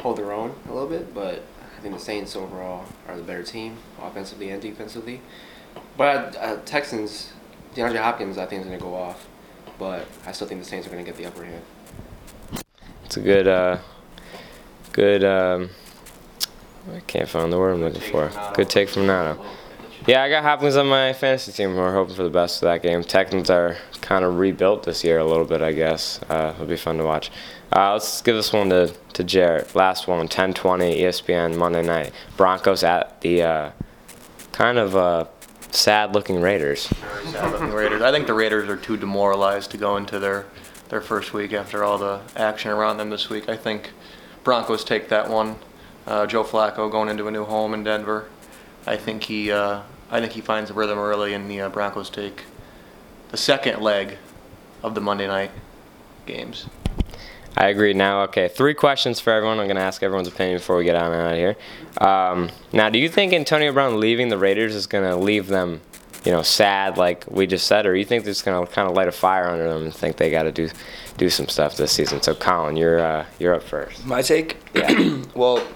hold 0.00 0.18
their 0.18 0.32
own 0.32 0.54
a 0.68 0.72
little 0.72 0.88
bit, 0.88 1.14
but 1.14 1.42
I 1.76 1.80
think 1.80 1.94
the 1.94 2.00
Saints 2.00 2.36
overall 2.36 2.84
are 3.08 3.16
the 3.16 3.22
better 3.22 3.42
team, 3.42 3.78
offensively 4.02 4.50
and 4.50 4.60
defensively. 4.60 5.22
But 5.96 6.36
uh, 6.36 6.56
Texans, 6.66 7.32
DeAndre 7.74 8.02
Hopkins, 8.02 8.38
I 8.38 8.46
think 8.46 8.62
is 8.62 8.66
gonna 8.66 8.78
go 8.78 8.94
off, 8.94 9.26
but 9.78 10.06
I 10.26 10.32
still 10.32 10.46
think 10.46 10.60
the 10.60 10.68
Saints 10.68 10.86
are 10.86 10.90
gonna 10.90 11.02
get 11.02 11.16
the 11.16 11.26
upper 11.26 11.44
hand. 11.44 11.62
It's 13.04 13.16
a 13.16 13.20
good, 13.20 13.48
uh, 13.48 13.78
good. 14.92 15.24
Um, 15.24 15.70
I 16.94 17.00
can't 17.00 17.28
find 17.28 17.52
the 17.52 17.58
word 17.58 17.72
I'm 17.74 17.80
looking 17.80 18.00
for. 18.00 18.30
Good 18.54 18.70
take 18.70 18.88
from 18.88 19.06
Nato. 19.06 19.44
Yeah, 20.06 20.22
I 20.22 20.30
got 20.30 20.42
Hopkins 20.42 20.76
on 20.76 20.86
my 20.86 21.12
fantasy 21.12 21.52
team. 21.52 21.76
We're 21.76 21.92
hoping 21.92 22.14
for 22.14 22.22
the 22.22 22.30
best 22.30 22.60
for 22.60 22.66
that 22.66 22.82
game. 22.82 23.02
Texans 23.04 23.50
are 23.50 23.76
kind 24.00 24.24
of 24.24 24.38
rebuilt 24.38 24.84
this 24.84 25.04
year 25.04 25.18
a 25.18 25.24
little 25.24 25.44
bit, 25.44 25.60
I 25.60 25.72
guess. 25.72 26.20
Uh, 26.28 26.52
it'll 26.54 26.66
be 26.66 26.76
fun 26.76 26.96
to 26.98 27.04
watch. 27.04 27.30
Uh, 27.70 27.92
let's 27.92 28.22
give 28.22 28.34
this 28.34 28.52
one 28.52 28.70
to, 28.70 28.94
to 29.12 29.22
Jarrett. 29.22 29.74
Last 29.74 30.08
one, 30.08 30.26
10:20 30.26 31.00
ESPN 31.00 31.56
Monday 31.56 31.82
night. 31.82 32.12
Broncos 32.36 32.82
at 32.82 33.20
the 33.20 33.42
uh, 33.42 33.70
kind 34.52 34.78
of 34.78 34.96
uh, 35.70 35.76
sad-looking 35.76 36.40
Raiders. 36.40 36.86
Very 36.86 37.26
sad 37.26 37.52
looking 37.52 37.72
Raiders. 37.72 38.02
I 38.02 38.10
think 38.10 38.26
the 38.26 38.34
Raiders 38.34 38.68
are 38.68 38.76
too 38.76 38.96
demoralized 38.96 39.70
to 39.72 39.76
go 39.76 39.96
into 39.96 40.18
their 40.18 40.46
their 40.88 41.00
first 41.00 41.32
week 41.32 41.52
after 41.52 41.84
all 41.84 41.98
the 41.98 42.20
action 42.34 42.70
around 42.70 42.96
them 42.96 43.10
this 43.10 43.30
week. 43.30 43.48
I 43.48 43.56
think 43.56 43.92
Broncos 44.42 44.82
take 44.82 45.08
that 45.08 45.30
one. 45.30 45.56
Uh, 46.06 46.26
Joe 46.26 46.42
Flacco 46.42 46.90
going 46.90 47.08
into 47.08 47.28
a 47.28 47.30
new 47.30 47.44
home 47.44 47.74
in 47.74 47.84
Denver. 47.84 48.28
I 48.86 48.96
think 48.96 49.24
he 49.24 49.52
uh, 49.52 49.82
I 50.10 50.20
think 50.20 50.32
he 50.32 50.40
finds 50.40 50.70
a 50.70 50.74
rhythm 50.74 50.98
early, 50.98 51.34
and 51.34 51.50
the 51.50 51.60
uh, 51.60 51.68
Broncos 51.68 52.10
take 52.10 52.42
the 53.30 53.36
second 53.36 53.80
leg 53.80 54.18
of 54.82 54.94
the 54.94 55.00
Monday 55.00 55.26
night 55.26 55.52
games. 56.26 56.66
I 57.56 57.68
agree. 57.68 57.92
Now, 57.92 58.22
okay, 58.22 58.48
three 58.48 58.74
questions 58.74 59.20
for 59.20 59.32
everyone. 59.32 59.58
I'm 59.58 59.66
going 59.66 59.76
to 59.76 59.82
ask 59.82 60.02
everyone's 60.02 60.28
opinion 60.28 60.58
before 60.58 60.76
we 60.76 60.84
get 60.84 60.96
on 60.96 61.12
out 61.12 61.32
of 61.32 61.38
here. 61.38 61.56
Um, 61.98 62.50
now, 62.72 62.88
do 62.90 62.98
you 62.98 63.08
think 63.08 63.32
Antonio 63.32 63.72
Brown 63.72 63.98
leaving 64.00 64.28
the 64.28 64.38
Raiders 64.38 64.74
is 64.74 64.86
going 64.86 65.04
to 65.04 65.16
leave 65.16 65.48
them 65.48 65.80
you 66.24 66.32
know, 66.32 66.42
sad 66.42 66.98
like 66.98 67.24
we 67.28 67.46
just 67.46 67.66
said, 67.66 67.86
or 67.86 67.96
you 67.96 68.04
think 68.04 68.26
it's 68.26 68.42
gonna 68.42 68.66
kind 68.66 68.88
of 68.88 68.94
light 68.94 69.08
a 69.08 69.12
fire 69.12 69.48
under 69.48 69.68
them 69.68 69.84
and 69.84 69.94
think 69.94 70.16
they 70.16 70.30
got 70.30 70.42
to 70.44 70.52
do 70.52 70.68
do 71.16 71.30
some 71.30 71.48
stuff 71.48 71.76
this 71.76 71.92
season? 71.92 72.20
So, 72.22 72.34
Colin, 72.34 72.76
you're 72.76 73.00
uh, 73.00 73.26
you're 73.38 73.54
up 73.54 73.62
first. 73.62 74.04
My 74.04 74.22
take? 74.22 74.56
Yeah. 74.74 75.22
well, 75.34 75.66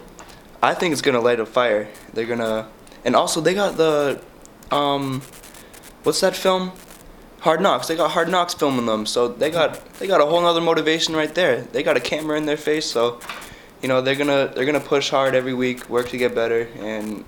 I 0.62 0.75
think 0.75 0.93
it's 0.93 1.02
gonna 1.02 1.21
light 1.21 1.40
a 1.40 1.47
fire. 1.47 1.88
They're 2.12 2.26
gonna, 2.26 2.69
and 3.04 3.16
also 3.16 3.40
they 3.40 3.54
got 3.54 3.76
the, 3.76 4.21
um, 4.71 5.23
what's 6.02 6.21
that 6.21 6.37
film? 6.37 6.73
Hard 7.44 7.60
Knocks. 7.60 7.88
They 7.88 7.94
got 7.94 8.12
Hard 8.12 8.30
Knocks 8.30 8.54
filming 8.54 8.86
them, 8.86 9.04
so 9.04 9.28
they 9.28 9.50
got 9.50 9.84
they 9.98 10.06
got 10.06 10.22
a 10.22 10.24
whole 10.24 10.40
nother 10.40 10.62
motivation 10.62 11.14
right 11.14 11.32
there. 11.34 11.60
They 11.60 11.82
got 11.82 11.94
a 11.94 12.00
camera 12.00 12.38
in 12.38 12.46
their 12.46 12.56
face, 12.56 12.86
so, 12.86 13.20
you 13.82 13.88
know, 13.88 14.00
they're 14.00 14.14
gonna 14.14 14.50
they're 14.54 14.64
gonna 14.64 14.80
push 14.80 15.10
hard 15.10 15.34
every 15.34 15.52
week, 15.52 15.90
work 15.90 16.08
to 16.08 16.16
get 16.16 16.34
better, 16.34 16.66
and 16.78 17.22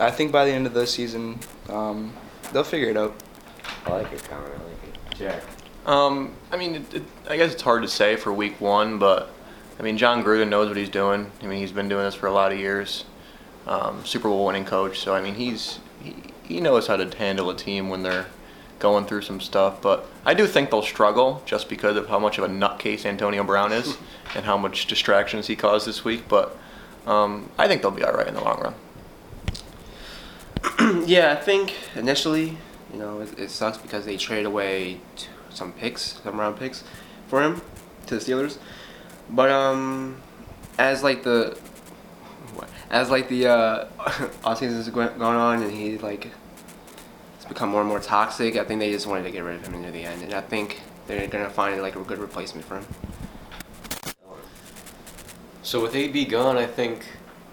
I 0.00 0.10
think 0.10 0.32
by 0.32 0.44
the 0.44 0.50
end 0.50 0.66
of 0.66 0.74
the 0.74 0.88
season, 0.88 1.38
um, 1.68 2.12
they'll 2.52 2.64
figure 2.64 2.88
it 2.90 2.96
out. 2.96 3.14
I 3.86 3.92
like 3.92 4.10
your 4.10 4.18
Colin. 4.18 4.42
I 4.42 4.54
like 4.54 5.12
it. 5.12 5.16
Jack. 5.16 5.42
Um, 5.86 6.34
I 6.50 6.56
mean, 6.56 6.74
it, 6.74 6.94
it, 6.94 7.02
I 7.28 7.36
guess 7.36 7.52
it's 7.52 7.62
hard 7.62 7.82
to 7.82 7.88
say 7.88 8.16
for 8.16 8.32
week 8.32 8.60
one, 8.60 8.98
but 8.98 9.30
I 9.78 9.84
mean, 9.84 9.96
Jon 9.96 10.24
Gruden 10.24 10.48
knows 10.48 10.66
what 10.66 10.78
he's 10.78 10.88
doing. 10.88 11.30
I 11.44 11.46
mean, 11.46 11.60
he's 11.60 11.70
been 11.70 11.88
doing 11.88 12.02
this 12.02 12.16
for 12.16 12.26
a 12.26 12.32
lot 12.32 12.50
of 12.50 12.58
years. 12.58 13.04
Um, 13.68 14.04
Super 14.04 14.28
Bowl 14.28 14.46
winning 14.46 14.64
coach, 14.64 14.98
so 14.98 15.14
I 15.14 15.20
mean, 15.20 15.36
he's 15.36 15.78
he, 16.02 16.16
he 16.42 16.60
knows 16.60 16.88
how 16.88 16.96
to 16.96 17.16
handle 17.16 17.50
a 17.50 17.56
team 17.56 17.88
when 17.88 18.02
they're 18.02 18.26
going 18.80 19.04
through 19.06 19.22
some 19.22 19.40
stuff. 19.40 19.80
But 19.80 20.06
I 20.24 20.34
do 20.34 20.46
think 20.46 20.70
they'll 20.70 20.82
struggle 20.82 21.42
just 21.46 21.68
because 21.68 21.96
of 21.96 22.08
how 22.08 22.18
much 22.18 22.38
of 22.38 22.44
a 22.44 22.48
nutcase 22.48 23.04
Antonio 23.04 23.44
Brown 23.44 23.72
is 23.72 23.96
and 24.34 24.44
how 24.44 24.56
much 24.56 24.86
distractions 24.86 25.46
he 25.46 25.54
caused 25.54 25.86
this 25.86 26.04
week. 26.04 26.24
But 26.28 26.56
um, 27.06 27.50
I 27.56 27.68
think 27.68 27.82
they'll 27.82 27.90
be 27.90 28.02
all 28.02 28.12
right 28.12 28.26
in 28.26 28.34
the 28.34 28.42
long 28.42 28.60
run. 28.60 28.74
yeah, 31.06 31.32
I 31.32 31.36
think 31.36 31.74
initially, 31.94 32.56
you 32.92 32.98
know, 32.98 33.20
it, 33.20 33.38
it 33.38 33.50
sucks 33.50 33.78
because 33.78 34.04
they 34.04 34.16
traded 34.16 34.46
away 34.46 35.00
some 35.50 35.72
picks, 35.72 36.20
some 36.22 36.38
round 36.38 36.58
picks, 36.58 36.84
for 37.28 37.42
him 37.42 37.62
to 38.06 38.18
the 38.18 38.20
Steelers. 38.20 38.58
But 39.30 39.50
um, 39.50 40.20
as 40.78 41.02
like 41.02 41.22
the 41.22 41.58
as 42.90 43.10
like 43.10 43.28
the 43.28 43.46
uh, 43.46 43.88
off 44.44 44.58
season 44.58 44.78
is 44.78 44.88
going 44.88 45.20
on, 45.22 45.62
and 45.62 45.72
he 45.72 45.98
like 45.98 46.28
become 47.50 47.68
more 47.68 47.80
and 47.80 47.88
more 47.88 48.00
toxic. 48.00 48.56
I 48.56 48.64
think 48.64 48.80
they 48.80 48.90
just 48.90 49.06
wanted 49.06 49.24
to 49.24 49.30
get 49.30 49.44
rid 49.44 49.56
of 49.56 49.66
him 49.66 49.82
near 49.82 49.90
the 49.90 50.04
end, 50.04 50.22
and 50.22 50.32
I 50.32 50.40
think 50.40 50.80
they're 51.06 51.26
gonna 51.26 51.50
find 51.50 51.82
like 51.82 51.96
a 51.96 52.00
good 52.00 52.18
replacement 52.18 52.64
for 52.64 52.76
him. 52.78 52.86
So 55.62 55.82
with 55.82 55.94
AB 55.94 56.24
gone, 56.24 56.56
I 56.56 56.66
think 56.66 57.04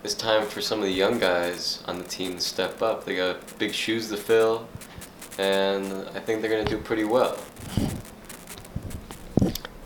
it's 0.04 0.14
time 0.14 0.46
for 0.48 0.62
some 0.62 0.80
of 0.80 0.86
the 0.86 0.92
young 0.92 1.20
guys 1.20 1.84
on 1.88 1.98
the 1.98 2.04
team 2.06 2.36
to 2.36 2.40
step 2.40 2.82
up. 2.82 3.04
They 3.04 3.16
got 3.16 3.58
big 3.58 3.74
shoes 3.74 4.10
to 4.10 4.18
fill, 4.18 4.68
and 5.38 6.08
I 6.16 6.20
think 6.20 6.42
they're 6.42 6.52
gonna 6.52 6.64
do 6.64 6.78
pretty 6.78 7.04
well. 7.04 7.38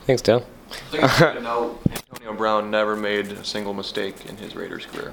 Thanks, 0.06 0.22
Dill. 0.22 0.46
Antonio 2.22 2.38
Brown 2.38 2.70
never 2.70 2.96
made 2.96 3.32
a 3.32 3.44
single 3.44 3.74
mistake 3.74 4.28
in 4.28 4.38
his 4.38 4.56
Raiders 4.56 4.86
career. 4.86 5.12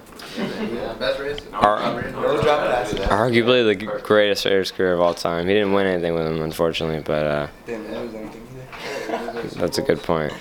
Arguably 3.08 3.64
the 3.64 4.00
greatest 4.02 4.44
Raiders 4.44 4.70
career 4.70 4.92
of 4.92 5.00
all 5.00 5.14
time. 5.14 5.48
He 5.48 5.54
didn't 5.54 5.72
win 5.72 5.86
anything 5.86 6.12
with 6.12 6.24
them, 6.24 6.42
unfortunately, 6.42 7.00
but 7.00 7.26
uh, 7.26 7.46
that's 9.56 9.78
a 9.78 9.82
good 9.82 10.02
point. 10.02 10.34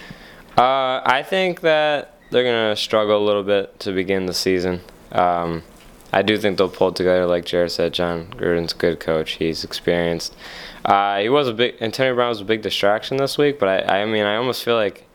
Uh, 0.58 1.00
I 1.06 1.24
think 1.26 1.62
that 1.62 2.18
they're 2.32 2.44
gonna 2.44 2.76
struggle 2.76 3.24
a 3.24 3.26
little 3.26 3.44
bit 3.44 3.80
to 3.82 3.94
begin 3.94 4.26
the 4.26 4.34
season. 4.34 4.82
Um, 5.14 5.64
I 6.12 6.22
do 6.22 6.38
think 6.38 6.58
they'll 6.58 6.68
pull 6.68 6.92
together, 6.92 7.26
like 7.28 7.46
Jared 7.46 7.72
said. 7.72 7.94
Jon 7.94 8.28
Gruden's 8.32 8.74
a 8.74 8.76
good 8.76 9.00
coach. 9.00 9.34
He's 9.34 9.64
experienced. 9.64 10.36
Uh, 10.84 11.20
he 11.20 11.30
was 11.30 11.48
a 11.48 11.54
big. 11.54 11.76
Antonio 11.80 12.14
Brown 12.14 12.28
was 12.28 12.42
a 12.42 12.46
big 12.46 12.62
distraction 12.62 13.16
this 13.16 13.38
week, 13.38 13.58
but 13.58 13.90
I, 13.90 14.02
I 14.02 14.06
mean, 14.06 14.26
I 14.26 14.36
almost 14.36 14.66
feel 14.66 14.76
like, 14.76 15.06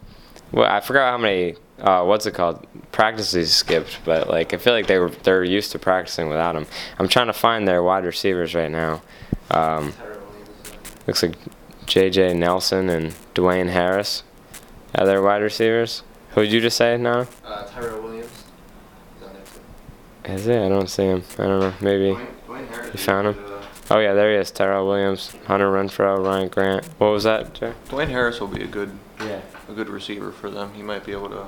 well, 0.53 0.71
I 0.71 0.81
forgot 0.81 1.11
how 1.11 1.19
many. 1.19 1.57
Uh, 1.81 2.05
what's 2.05 2.27
it 2.27 2.35
called? 2.35 2.65
Practices 2.93 3.53
skipped, 3.53 3.99
but 4.05 4.29
like 4.29 4.55
I 4.55 4.59
feel 4.59 4.73
like 4.73 4.87
they 4.87 4.99
were 4.99 5.09
they're 5.11 5.43
used 5.43 5.73
to 5.73 5.79
practicing 5.79 6.29
without 6.29 6.55
him. 6.55 6.67
I'm 6.99 7.09
trying 7.09 7.27
to 7.27 7.33
find 7.33 7.67
their 7.67 7.83
wide 7.83 8.05
receivers 8.05 8.55
right 8.55 8.71
now. 8.71 9.03
Um, 9.51 9.93
looks 11.07 11.23
like 11.23 11.35
J.J. 11.87 12.35
Nelson 12.35 12.89
and 12.89 13.13
Dwayne 13.35 13.71
Harris 13.71 14.23
are 14.95 15.07
their 15.07 15.23
wide 15.23 15.43
receivers. 15.43 16.03
Who 16.31 16.43
did 16.43 16.53
you 16.53 16.61
just 16.61 16.77
say 16.77 16.97
now? 16.97 17.27
Uh, 17.45 17.65
Tyrell 17.67 18.03
Williams. 18.03 18.27
Is 18.27 19.23
on 19.23 19.33
there 19.33 19.43
too. 20.25 20.33
Is 20.33 20.47
it? 20.47 20.63
I 20.63 20.69
don't 20.69 20.89
see 20.89 21.05
him. 21.05 21.25
I 21.39 21.43
don't 21.45 21.61
know. 21.61 21.75
Maybe. 21.81 22.09
You 22.09 22.99
found 22.99 23.29
him? 23.29 23.37
Oh 23.91 23.99
yeah, 23.99 24.15
there 24.15 24.31
he 24.33 24.39
is. 24.39 24.51
Tyrell 24.51 24.87
Williams, 24.87 25.35
Hunter 25.47 25.71
Renfrow, 25.71 26.25
Ryan 26.25 26.49
Grant. 26.49 26.85
What 26.99 27.09
was 27.09 27.25
that, 27.25 27.53
Jay? 27.55 27.73
Dwayne 27.89 28.09
Harris 28.09 28.41
will 28.41 28.49
be 28.49 28.63
a 28.63 28.67
good 28.67 28.91
Yeah. 28.91 29.12
A 29.69 29.73
good 29.73 29.89
receiver 29.89 30.33
for 30.33 30.51
them. 30.51 30.73
He 30.75 30.83
might 30.83 31.05
be 31.05 31.13
able 31.13 31.29
to 31.31 31.47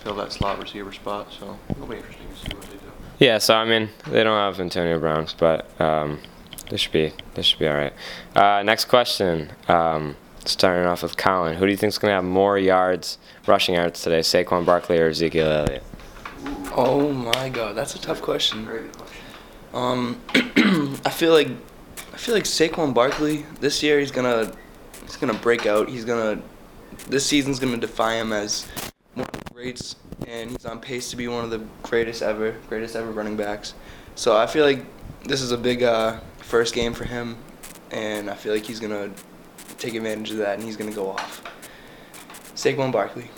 fill 0.00 0.14
that 0.16 0.32
slot 0.32 0.60
receiver 0.60 0.92
spot. 0.92 1.32
So 1.38 1.58
it'll 1.70 1.86
be 1.86 1.96
interesting 1.96 2.28
to 2.28 2.36
see 2.36 2.56
what 2.56 2.64
they 2.64 2.76
do. 2.76 2.92
Yeah. 3.18 3.38
So 3.38 3.54
I 3.54 3.64
mean, 3.64 3.90
they 4.08 4.24
don't 4.24 4.36
have 4.36 4.60
Antonio 4.60 4.98
Brown, 4.98 5.26
but 5.38 5.80
um, 5.80 6.20
this 6.70 6.80
should 6.80 6.92
be 6.92 7.12
this 7.34 7.46
should 7.46 7.58
be 7.58 7.68
all 7.68 7.74
right. 7.74 7.92
Uh, 8.34 8.62
next 8.62 8.86
question. 8.86 9.50
Um, 9.68 10.16
starting 10.44 10.86
off 10.86 11.02
with 11.02 11.16
Colin. 11.16 11.56
Who 11.56 11.66
do 11.66 11.70
you 11.70 11.76
think 11.76 11.92
is 11.92 11.98
gonna 11.98 12.14
have 12.14 12.24
more 12.24 12.58
yards, 12.58 13.18
rushing 13.46 13.74
yards 13.74 14.02
today? 14.02 14.20
Saquon 14.20 14.64
Barkley 14.66 14.98
or 14.98 15.08
Ezekiel 15.08 15.46
Elliott? 15.46 15.84
Oh 16.74 17.12
my 17.12 17.48
god, 17.48 17.76
that's 17.76 17.94
a 17.94 18.00
tough 18.00 18.22
question. 18.22 18.90
Um, 19.72 20.20
I 21.04 21.10
feel 21.10 21.32
like 21.32 21.48
I 22.12 22.16
feel 22.16 22.34
like 22.34 22.44
Saquon 22.44 22.92
Barkley 22.94 23.46
this 23.60 23.82
year 23.82 24.00
he's 24.00 24.10
gonna 24.10 24.52
he's 25.02 25.16
gonna 25.16 25.34
break 25.34 25.66
out. 25.66 25.88
He's 25.88 26.04
gonna 26.04 26.42
this 27.08 27.26
season's 27.26 27.58
gonna 27.58 27.76
defy 27.76 28.14
him 28.14 28.32
as 28.32 28.64
one 29.14 29.26
of 29.26 29.32
the 29.32 29.54
greats, 29.54 29.96
and 30.26 30.50
he's 30.50 30.64
on 30.64 30.80
pace 30.80 31.10
to 31.10 31.16
be 31.16 31.28
one 31.28 31.44
of 31.44 31.50
the 31.50 31.60
greatest 31.82 32.22
ever, 32.22 32.54
greatest 32.68 32.96
ever 32.96 33.10
running 33.10 33.36
backs. 33.36 33.74
So 34.14 34.36
I 34.36 34.46
feel 34.46 34.64
like 34.64 34.84
this 35.24 35.40
is 35.40 35.52
a 35.52 35.58
big 35.58 35.82
uh, 35.82 36.18
first 36.38 36.74
game 36.74 36.94
for 36.94 37.04
him, 37.04 37.36
and 37.90 38.30
I 38.30 38.34
feel 38.34 38.52
like 38.52 38.64
he's 38.64 38.80
gonna 38.80 39.10
take 39.78 39.94
advantage 39.94 40.30
of 40.32 40.38
that, 40.38 40.54
and 40.54 40.62
he's 40.62 40.76
gonna 40.76 40.92
go 40.92 41.10
off. 41.10 41.42
Saquon 42.54 42.92
Barkley. 42.92 43.30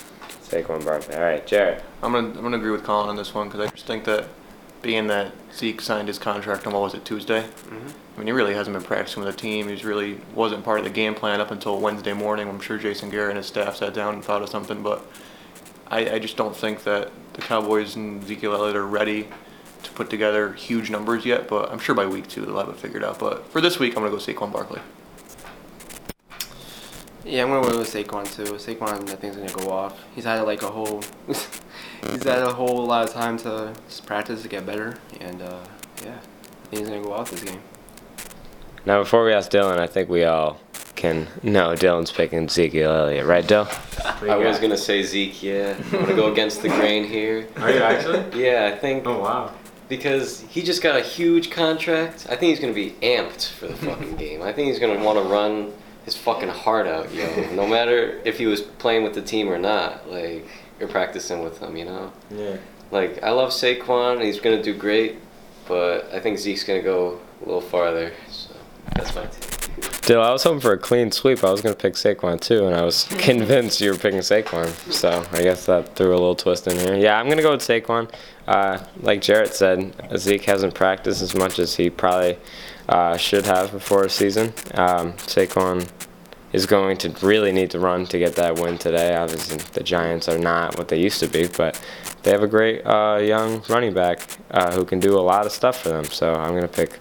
Saquon 0.42 0.84
Barkley. 0.84 1.14
All 1.14 1.22
right, 1.22 1.46
Jared. 1.46 1.82
I'm 2.02 2.12
gonna 2.12 2.28
I'm 2.28 2.42
gonna 2.42 2.56
agree 2.58 2.70
with 2.70 2.84
Colin 2.84 3.08
on 3.08 3.16
this 3.16 3.32
one 3.34 3.48
because 3.48 3.66
I 3.66 3.70
just 3.70 3.86
think 3.86 4.04
that 4.04 4.26
being 4.82 5.06
that 5.06 5.32
Zeke 5.54 5.80
signed 5.80 6.08
his 6.08 6.18
contract 6.18 6.66
on 6.66 6.72
what 6.74 6.82
was 6.82 6.94
it 6.94 7.04
Tuesday. 7.04 7.42
Mhm. 7.68 7.92
I 8.14 8.18
mean, 8.18 8.26
he 8.28 8.32
really 8.32 8.54
hasn't 8.54 8.76
been 8.76 8.84
practicing 8.84 9.24
with 9.24 9.34
the 9.34 9.40
team. 9.40 9.68
He's 9.68 9.84
really 9.84 10.20
wasn't 10.34 10.64
part 10.64 10.78
of 10.78 10.84
the 10.84 10.90
game 10.90 11.14
plan 11.14 11.40
up 11.40 11.50
until 11.50 11.80
Wednesday 11.80 12.12
morning. 12.12 12.48
I'm 12.48 12.60
sure 12.60 12.78
Jason 12.78 13.10
Garrett 13.10 13.30
and 13.30 13.38
his 13.38 13.46
staff 13.46 13.76
sat 13.76 13.92
down 13.92 14.14
and 14.14 14.24
thought 14.24 14.42
of 14.42 14.48
something, 14.48 14.82
but 14.82 15.04
I, 15.88 16.10
I 16.10 16.18
just 16.20 16.36
don't 16.36 16.54
think 16.54 16.84
that 16.84 17.10
the 17.32 17.42
Cowboys 17.42 17.96
and 17.96 18.22
Ezekiel 18.22 18.54
Elliott 18.54 18.76
are 18.76 18.86
ready 18.86 19.28
to 19.82 19.90
put 19.92 20.10
together 20.10 20.52
huge 20.52 20.90
numbers 20.90 21.26
yet. 21.26 21.48
But 21.48 21.72
I'm 21.72 21.80
sure 21.80 21.94
by 21.94 22.06
week 22.06 22.28
two 22.28 22.46
they'll 22.46 22.58
have 22.58 22.68
it 22.68 22.76
figured 22.76 23.02
out. 23.02 23.18
But 23.18 23.46
for 23.50 23.60
this 23.60 23.80
week, 23.80 23.96
I'm 23.96 24.04
gonna 24.04 24.10
go 24.10 24.22
Saquon 24.22 24.52
Barkley. 24.52 24.80
Yeah, 27.24 27.42
I'm 27.42 27.48
gonna 27.48 27.68
go 27.68 27.78
with 27.78 27.92
Saquon 27.92 28.32
too. 28.32 28.52
Saquon, 28.54 29.10
I 29.10 29.16
think, 29.16 29.34
is 29.34 29.36
gonna 29.36 29.64
go 29.64 29.72
off. 29.72 29.98
He's 30.14 30.24
had 30.24 30.40
like 30.42 30.62
a 30.62 30.70
whole, 30.70 31.02
he's 31.26 32.22
had 32.22 32.42
a 32.42 32.52
whole 32.52 32.86
lot 32.86 33.08
of 33.08 33.12
time 33.12 33.38
to 33.38 33.72
practice 34.06 34.42
to 34.42 34.48
get 34.48 34.64
better, 34.64 34.98
and 35.20 35.42
uh, 35.42 35.64
yeah, 36.04 36.18
I 36.18 36.66
think 36.68 36.80
he's 36.80 36.88
gonna 36.88 37.02
go 37.02 37.12
off 37.12 37.30
this 37.30 37.42
game. 37.42 37.60
Now, 38.86 39.00
before 39.02 39.24
we 39.24 39.32
ask 39.32 39.50
Dylan, 39.50 39.78
I 39.78 39.86
think 39.86 40.08
we 40.08 40.24
all 40.24 40.60
can 40.94 41.26
know 41.42 41.70
Dylan's 41.70 42.12
picking 42.12 42.44
Ezekiel 42.44 42.92
Elliott, 42.92 43.26
right, 43.26 43.46
Dill? 43.46 43.66
I 44.04 44.36
was 44.36 44.58
gonna 44.58 44.76
say 44.76 45.02
Zeke. 45.02 45.42
Yeah, 45.42 45.74
I'm 45.92 46.00
gonna 46.02 46.14
go 46.14 46.30
against 46.32 46.62
the 46.62 46.68
grain 46.68 47.04
here. 47.04 47.46
Are 47.56 47.70
you 47.70 47.78
actually? 47.78 48.42
Yeah, 48.44 48.70
I 48.72 48.78
think 48.78 49.06
Oh 49.06 49.20
wow. 49.20 49.52
because 49.88 50.40
he 50.42 50.62
just 50.62 50.82
got 50.82 50.96
a 50.96 51.00
huge 51.00 51.50
contract. 51.50 52.26
I 52.30 52.36
think 52.36 52.50
he's 52.50 52.60
gonna 52.60 52.72
be 52.74 52.90
amped 53.02 53.50
for 53.52 53.66
the 53.66 53.76
fucking 53.76 54.16
game. 54.18 54.42
I 54.42 54.52
think 54.52 54.68
he's 54.68 54.78
gonna 54.78 55.02
want 55.02 55.18
to 55.18 55.24
run 55.24 55.72
his 56.04 56.14
fucking 56.16 56.50
heart 56.50 56.86
out, 56.86 57.12
yo. 57.12 57.26
No 57.54 57.66
matter 57.66 58.20
if 58.24 58.38
he 58.38 58.46
was 58.46 58.60
playing 58.60 59.02
with 59.02 59.14
the 59.14 59.22
team 59.22 59.48
or 59.48 59.58
not, 59.58 60.08
like 60.10 60.46
you're 60.78 60.88
practicing 60.88 61.42
with 61.42 61.58
him, 61.58 61.76
you 61.76 61.86
know. 61.86 62.12
Yeah. 62.30 62.56
Like 62.90 63.22
I 63.22 63.30
love 63.30 63.50
Saquon. 63.50 64.22
He's 64.22 64.40
gonna 64.40 64.62
do 64.62 64.74
great, 64.76 65.16
but 65.66 66.08
I 66.12 66.20
think 66.20 66.38
Zeke's 66.38 66.64
gonna 66.64 66.82
go 66.82 67.18
a 67.42 67.44
little 67.46 67.60
farther. 67.62 68.12
So 68.30 68.53
that's. 68.94 69.54
Dill, 70.02 70.20
I 70.20 70.32
was 70.32 70.42
hoping 70.42 70.60
for 70.60 70.72
a 70.72 70.78
clean 70.78 71.10
sweep. 71.10 71.42
I 71.42 71.50
was 71.50 71.62
gonna 71.62 71.74
pick 71.74 71.94
Saquon 71.94 72.38
too, 72.38 72.66
and 72.66 72.76
I 72.76 72.82
was 72.82 73.04
convinced 73.18 73.80
you 73.80 73.90
were 73.90 73.96
picking 73.96 74.20
Saquon. 74.20 74.68
So 74.92 75.26
I 75.32 75.42
guess 75.42 75.64
that 75.66 75.96
threw 75.96 76.10
a 76.10 76.10
little 76.10 76.34
twist 76.34 76.66
in 76.66 76.78
here. 76.78 76.94
Yeah, 76.94 77.18
I'm 77.18 77.28
gonna 77.28 77.42
go 77.42 77.52
with 77.52 77.62
Saquon. 77.62 78.12
Uh, 78.46 78.84
like 79.00 79.22
Jarrett 79.22 79.54
said, 79.54 79.94
Zeke 80.18 80.44
hasn't 80.44 80.74
practiced 80.74 81.22
as 81.22 81.34
much 81.34 81.58
as 81.58 81.74
he 81.74 81.88
probably 81.88 82.36
uh, 82.88 83.16
should 83.16 83.46
have 83.46 83.72
before 83.72 84.04
a 84.04 84.10
season. 84.10 84.48
Um, 84.74 85.14
Saquon 85.14 85.88
is 86.52 86.66
going 86.66 86.96
to 86.98 87.08
really 87.26 87.50
need 87.50 87.70
to 87.70 87.80
run 87.80 88.06
to 88.06 88.18
get 88.18 88.36
that 88.36 88.58
win 88.58 88.78
today. 88.78 89.16
Obviously, 89.16 89.56
the 89.72 89.82
Giants 89.82 90.28
are 90.28 90.38
not 90.38 90.78
what 90.78 90.88
they 90.88 91.00
used 91.00 91.18
to 91.20 91.26
be, 91.26 91.48
but 91.48 91.82
they 92.22 92.30
have 92.30 92.42
a 92.42 92.46
great 92.46 92.82
uh, 92.86 93.18
young 93.22 93.62
running 93.68 93.92
back 93.92 94.20
uh, 94.50 94.70
who 94.72 94.84
can 94.84 95.00
do 95.00 95.18
a 95.18 95.20
lot 95.20 95.46
of 95.46 95.52
stuff 95.52 95.82
for 95.82 95.88
them. 95.88 96.04
So 96.04 96.34
I'm 96.34 96.54
gonna 96.54 96.68
pick 96.68 96.98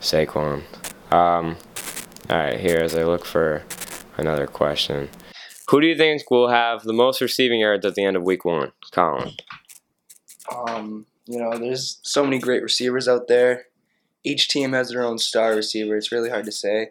Saquon. 0.00 0.62
Um, 1.10 1.56
all 2.28 2.36
right, 2.36 2.60
here 2.60 2.78
as 2.78 2.94
I 2.94 3.04
look 3.04 3.24
for 3.24 3.62
another 4.18 4.46
question. 4.46 5.08
Who 5.70 5.80
do 5.80 5.86
you 5.86 5.96
think 5.96 6.30
will 6.30 6.48
have 6.48 6.82
the 6.82 6.92
most 6.92 7.20
receiving 7.20 7.60
yards 7.60 7.86
at 7.86 7.94
the 7.94 8.04
end 8.04 8.16
of 8.16 8.22
week 8.22 8.44
one? 8.44 8.72
Colin. 8.92 9.32
Um, 10.54 11.06
you 11.26 11.38
know, 11.38 11.56
there's 11.56 11.98
so 12.02 12.24
many 12.24 12.38
great 12.38 12.62
receivers 12.62 13.08
out 13.08 13.28
there. 13.28 13.66
Each 14.24 14.48
team 14.48 14.72
has 14.72 14.90
their 14.90 15.02
own 15.02 15.18
star 15.18 15.54
receiver. 15.54 15.96
It's 15.96 16.12
really 16.12 16.30
hard 16.30 16.44
to 16.46 16.52
say. 16.52 16.90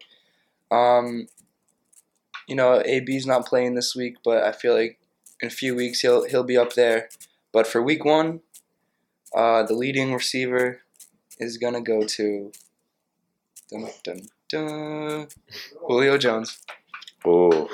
Um, 0.72 1.28
you 2.48 2.56
know, 2.56 2.82
AB's 2.86 3.26
not 3.28 3.46
playing 3.46 3.76
this 3.76 3.96
week, 3.96 4.18
but 4.24 4.44
I 4.44 4.52
feel 4.52 4.74
like 4.74 5.00
in 5.42 5.48
a 5.48 5.52
few 5.52 5.76
weeks 5.76 6.02
he'll 6.02 6.26
he'll 6.26 6.44
be 6.44 6.58
up 6.58 6.74
there. 6.74 7.10
But 7.52 7.68
for 7.68 7.82
week 7.82 8.06
one, 8.06 8.42
uh, 9.36 9.64
the 9.64 9.74
leading 9.74 10.14
receiver 10.14 10.82
is 11.40 11.58
gonna 11.58 11.82
go 11.82 12.04
to 12.04 12.52
dun, 13.70 13.90
dun, 14.04 14.22
dun, 14.50 15.28
Julio 15.88 16.18
Jones. 16.18 16.60
Ooh. 17.26 17.68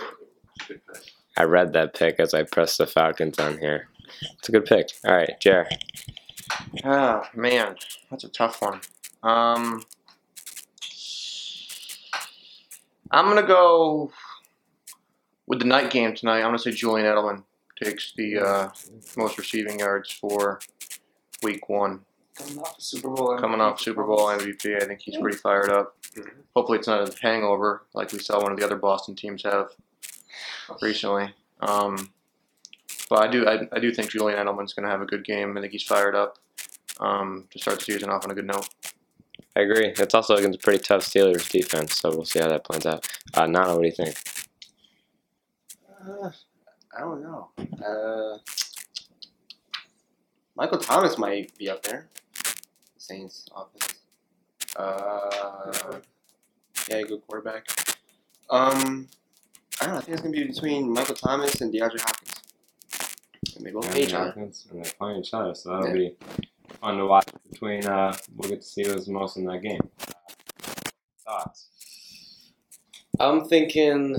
I 1.38 1.44
read 1.44 1.74
that 1.74 1.94
pick 1.96 2.20
as 2.20 2.34
I 2.34 2.44
pressed 2.44 2.78
the 2.78 2.88
Falcons 2.88 3.40
on 3.40 3.58
here. 3.58 3.90
It's 4.38 4.50
a 4.50 4.52
good 4.52 4.66
pick. 4.66 4.90
All 5.06 5.16
right, 5.16 5.40
Jer. 5.40 5.68
Ah, 6.84 7.30
man, 7.34 7.76
that's 8.10 8.24
a 8.24 8.30
tough 8.30 8.62
one. 8.62 8.82
Um, 9.24 9.84
I'm 13.12 13.26
gonna 13.26 13.44
go 13.44 14.12
with 15.48 15.60
the 15.60 15.66
night 15.66 15.92
game 15.92 16.14
tonight. 16.16 16.38
I'm 16.38 16.48
gonna 16.48 16.60
say 16.60 16.72
Julian 16.72 17.08
Edelman 17.08 17.44
takes 17.82 18.14
the 18.16 18.40
uh, 18.40 18.70
most 19.18 19.38
receiving 19.38 19.80
yards 19.80 20.12
for 20.12 20.60
Week 21.42 21.70
One. 21.70 22.02
Coming 22.44 22.60
off 22.60 22.82
Super 22.82 23.10
Bowl. 23.10 23.38
Coming 23.38 23.62
off 23.62 23.80
Super 23.80 24.04
Bowl 24.04 24.28
MVP, 24.28 24.82
I 24.82 24.86
think 24.86 25.02
he's 25.02 25.18
pretty 25.18 25.38
fired 25.38 25.70
up. 25.70 25.96
Hopefully, 26.56 26.78
it's 26.78 26.88
not 26.88 27.08
a 27.08 27.22
hangover 27.22 27.84
like 27.94 28.12
we 28.12 28.20
saw 28.20 28.42
one 28.42 28.52
of 28.52 28.60
the 28.60 28.66
other 28.66 28.76
Boston 28.76 29.16
teams 29.16 29.44
have 29.44 29.70
recently. 30.82 31.34
Um, 31.62 32.12
but 33.10 33.24
I 33.24 33.28
do, 33.28 33.48
I, 33.48 33.68
I 33.72 33.80
do 33.80 33.92
think 33.94 34.10
Julian 34.10 34.40
Edelman's 34.40 34.74
going 34.74 34.86
to 34.86 34.90
have 34.90 35.02
a 35.02 35.06
good 35.06 35.24
game. 35.24 35.58
I 35.58 35.62
think 35.62 35.72
he's 35.72 35.84
fired 35.84 36.16
up 36.16 36.38
um, 37.00 37.48
to 37.52 37.60
start 37.60 37.80
the 37.80 37.86
season 37.86 38.10
off 38.10 38.26
on 38.26 38.32
a 38.32 38.36
good 38.36 38.48
note. 38.48 38.68
I 39.56 39.62
agree. 39.62 39.94
It's 39.98 40.16
also 40.16 40.36
against 40.36 40.60
a 40.60 40.62
pretty 40.62 40.84
tough 40.84 41.04
Steelers 41.04 41.50
defense, 41.50 41.96
so 41.96 42.10
we'll 42.10 42.26
see 42.26 42.40
how 42.40 42.50
that 42.50 42.64
plans 42.64 42.86
out. 42.86 43.08
Uh, 43.34 43.46
Nana, 43.46 43.76
what 43.76 43.82
do 43.82 43.88
you 43.88 43.92
think? 43.92 44.18
Uh, 45.88 46.32
I 46.96 47.02
don't 47.02 47.22
know. 47.22 47.50
Uh, 47.86 48.38
Michael 50.56 50.80
Thomas 50.80 51.18
might 51.18 51.56
be 51.58 51.70
up 51.70 51.84
there. 51.84 52.10
Saints 53.08 53.46
offense. 53.54 53.96
Uh, 54.78 56.00
yeah, 56.90 57.02
good 57.02 57.22
quarterback. 57.28 57.66
Um, 58.50 59.10
I 59.82 59.86
don't 59.86 59.94
know. 59.94 59.98
I 59.98 60.02
think 60.02 60.10
it's 60.14 60.22
gonna 60.22 60.32
be 60.32 60.48
between 60.48 60.94
Michael 60.94 61.16
Thomas 61.16 61.60
and 61.60 61.74
DeAndre 61.74 62.00
Hopkins. 62.00 62.34
And 63.58 63.66
they 63.66 63.72
both 63.72 63.92
play 63.92 64.04
each 64.04 64.14
other. 64.14 64.32
And 64.38 64.54
they're 64.72 64.92
playing 64.98 65.20
each 65.20 65.34
other, 65.34 65.54
so 65.54 65.70
that'll 65.70 65.88
Yeah. 65.90 65.94
be 65.94 66.16
fun 66.80 66.98
to 66.98 67.06
watch 67.06 67.28
between, 67.52 67.86
uh, 67.86 68.16
we'll 68.38 68.50
get 68.50 68.62
to 68.62 68.68
see 68.68 68.84
who's 68.86 69.10
most 69.10 69.36
in 69.36 69.44
that 69.46 69.62
game. 69.62 69.90
Thoughts? 71.26 71.68
I'm 73.20 73.44
thinking. 73.46 74.16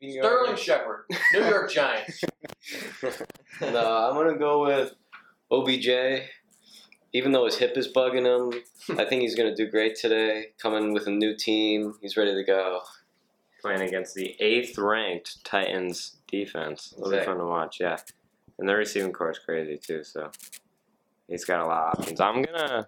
Sterling 0.00 0.56
Shepard, 0.56 1.06
New 1.32 1.44
York 1.44 1.70
Giants. 1.72 2.22
no, 3.62 4.08
I'm 4.10 4.14
gonna 4.14 4.38
go 4.38 4.64
with 4.64 4.92
OBJ. 5.50 5.88
Even 7.18 7.32
though 7.32 7.46
his 7.46 7.58
hip 7.58 7.76
is 7.76 7.92
bugging 7.92 8.26
him, 8.26 8.62
I 8.96 9.04
think 9.04 9.22
he's 9.22 9.34
gonna 9.34 9.56
do 9.56 9.66
great 9.68 9.96
today. 9.96 10.52
Coming 10.62 10.92
with 10.92 11.08
a 11.08 11.10
new 11.10 11.34
team, 11.36 11.94
he's 12.00 12.16
ready 12.16 12.32
to 12.32 12.44
go. 12.44 12.80
Playing 13.60 13.80
against 13.80 14.14
the 14.14 14.36
eighth 14.38 14.78
ranked 14.78 15.44
Titans 15.44 16.18
defense. 16.28 16.94
It'll 16.96 17.10
be 17.10 17.18
fun 17.18 17.38
to 17.38 17.44
watch, 17.44 17.78
yeah. 17.80 17.96
And 18.56 18.68
their 18.68 18.76
receiving 18.76 19.12
core 19.12 19.32
is 19.32 19.40
crazy, 19.40 19.76
too, 19.76 20.04
so 20.04 20.30
he's 21.26 21.44
got 21.44 21.64
a 21.64 21.66
lot 21.66 21.88
of 21.88 22.00
options. 22.00 22.20
I'm 22.20 22.40
going 22.42 22.56
to 22.56 22.86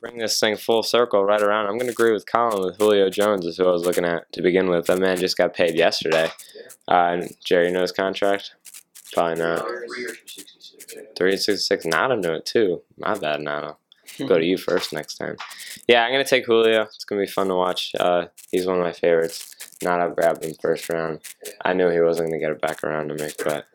bring 0.00 0.18
this 0.18 0.38
thing 0.38 0.56
full 0.56 0.82
circle 0.82 1.24
right 1.24 1.40
around. 1.40 1.64
I'm 1.66 1.78
going 1.78 1.86
to 1.86 1.92
agree 1.92 2.12
with 2.12 2.30
Colin 2.30 2.62
with 2.62 2.76
Julio 2.76 3.08
Jones, 3.08 3.46
is 3.46 3.56
who 3.56 3.66
I 3.66 3.72
was 3.72 3.86
looking 3.86 4.04
at 4.04 4.30
to 4.32 4.42
begin 4.42 4.68
with. 4.68 4.86
That 4.86 4.98
man 4.98 5.16
just 5.16 5.38
got 5.38 5.54
paid 5.54 5.76
yesterday. 5.76 6.28
Uh, 6.86 7.08
and 7.12 7.36
Jerry 7.42 7.70
knows 7.70 7.90
contract? 7.90 8.54
Probably 9.12 9.42
not. 9.42 9.66
Three 9.66 10.00
years 10.00 10.18
for 10.18 10.28
66. 10.28 10.94
366 11.16 11.86
Nana 11.86 12.16
knew 12.16 12.32
it 12.32 12.46
too. 12.46 12.82
My 12.98 13.16
bad, 13.16 13.40
Nana. 13.40 13.76
Go 14.26 14.38
to 14.38 14.44
you 14.44 14.58
first 14.58 14.92
next 14.92 15.16
time. 15.16 15.36
Yeah, 15.88 16.04
I'm 16.04 16.12
gonna 16.12 16.24
take 16.24 16.44
Julio. 16.46 16.82
It's 16.82 17.04
gonna 17.04 17.20
be 17.22 17.26
fun 17.26 17.48
to 17.48 17.54
watch. 17.54 17.92
Uh, 17.98 18.26
he's 18.50 18.66
one 18.66 18.78
of 18.78 18.84
my 18.84 18.92
favorites. 18.92 19.54
Nana 19.82 20.10
grabbed 20.10 20.44
him 20.44 20.54
first 20.60 20.88
round. 20.88 21.20
I 21.64 21.72
knew 21.72 21.88
he 21.88 22.00
wasn't 22.00 22.28
gonna 22.28 22.38
get 22.38 22.50
it 22.50 22.60
back 22.60 22.84
around 22.84 23.08
to 23.08 23.14
me, 23.14 23.30
but 23.42 23.66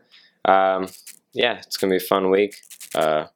um, 0.46 0.88
yeah, 1.34 1.58
it's 1.58 1.78
gonna 1.78 1.92
be 1.92 1.98
a 1.98 2.00
fun 2.00 2.30
week. 2.30 2.56
Uh, 2.94 3.28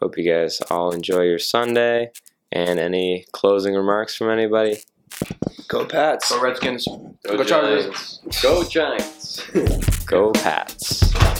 hope 0.00 0.16
you 0.16 0.30
guys 0.30 0.60
all 0.70 0.92
enjoy 0.92 1.22
your 1.22 1.38
Sunday. 1.38 2.10
And 2.50 2.78
any 2.78 3.24
closing 3.32 3.74
remarks 3.74 4.14
from 4.14 4.28
anybody? 4.28 4.78
Go 5.68 5.86
Pats. 5.86 6.30
Go 6.30 6.42
Redskins. 6.42 6.86
Go, 6.86 7.38
Go 7.38 7.44
Chargers. 7.44 8.20
Go 8.42 8.62
Giants. 8.64 9.42
Go 10.06 10.32
Pats. 10.32 11.01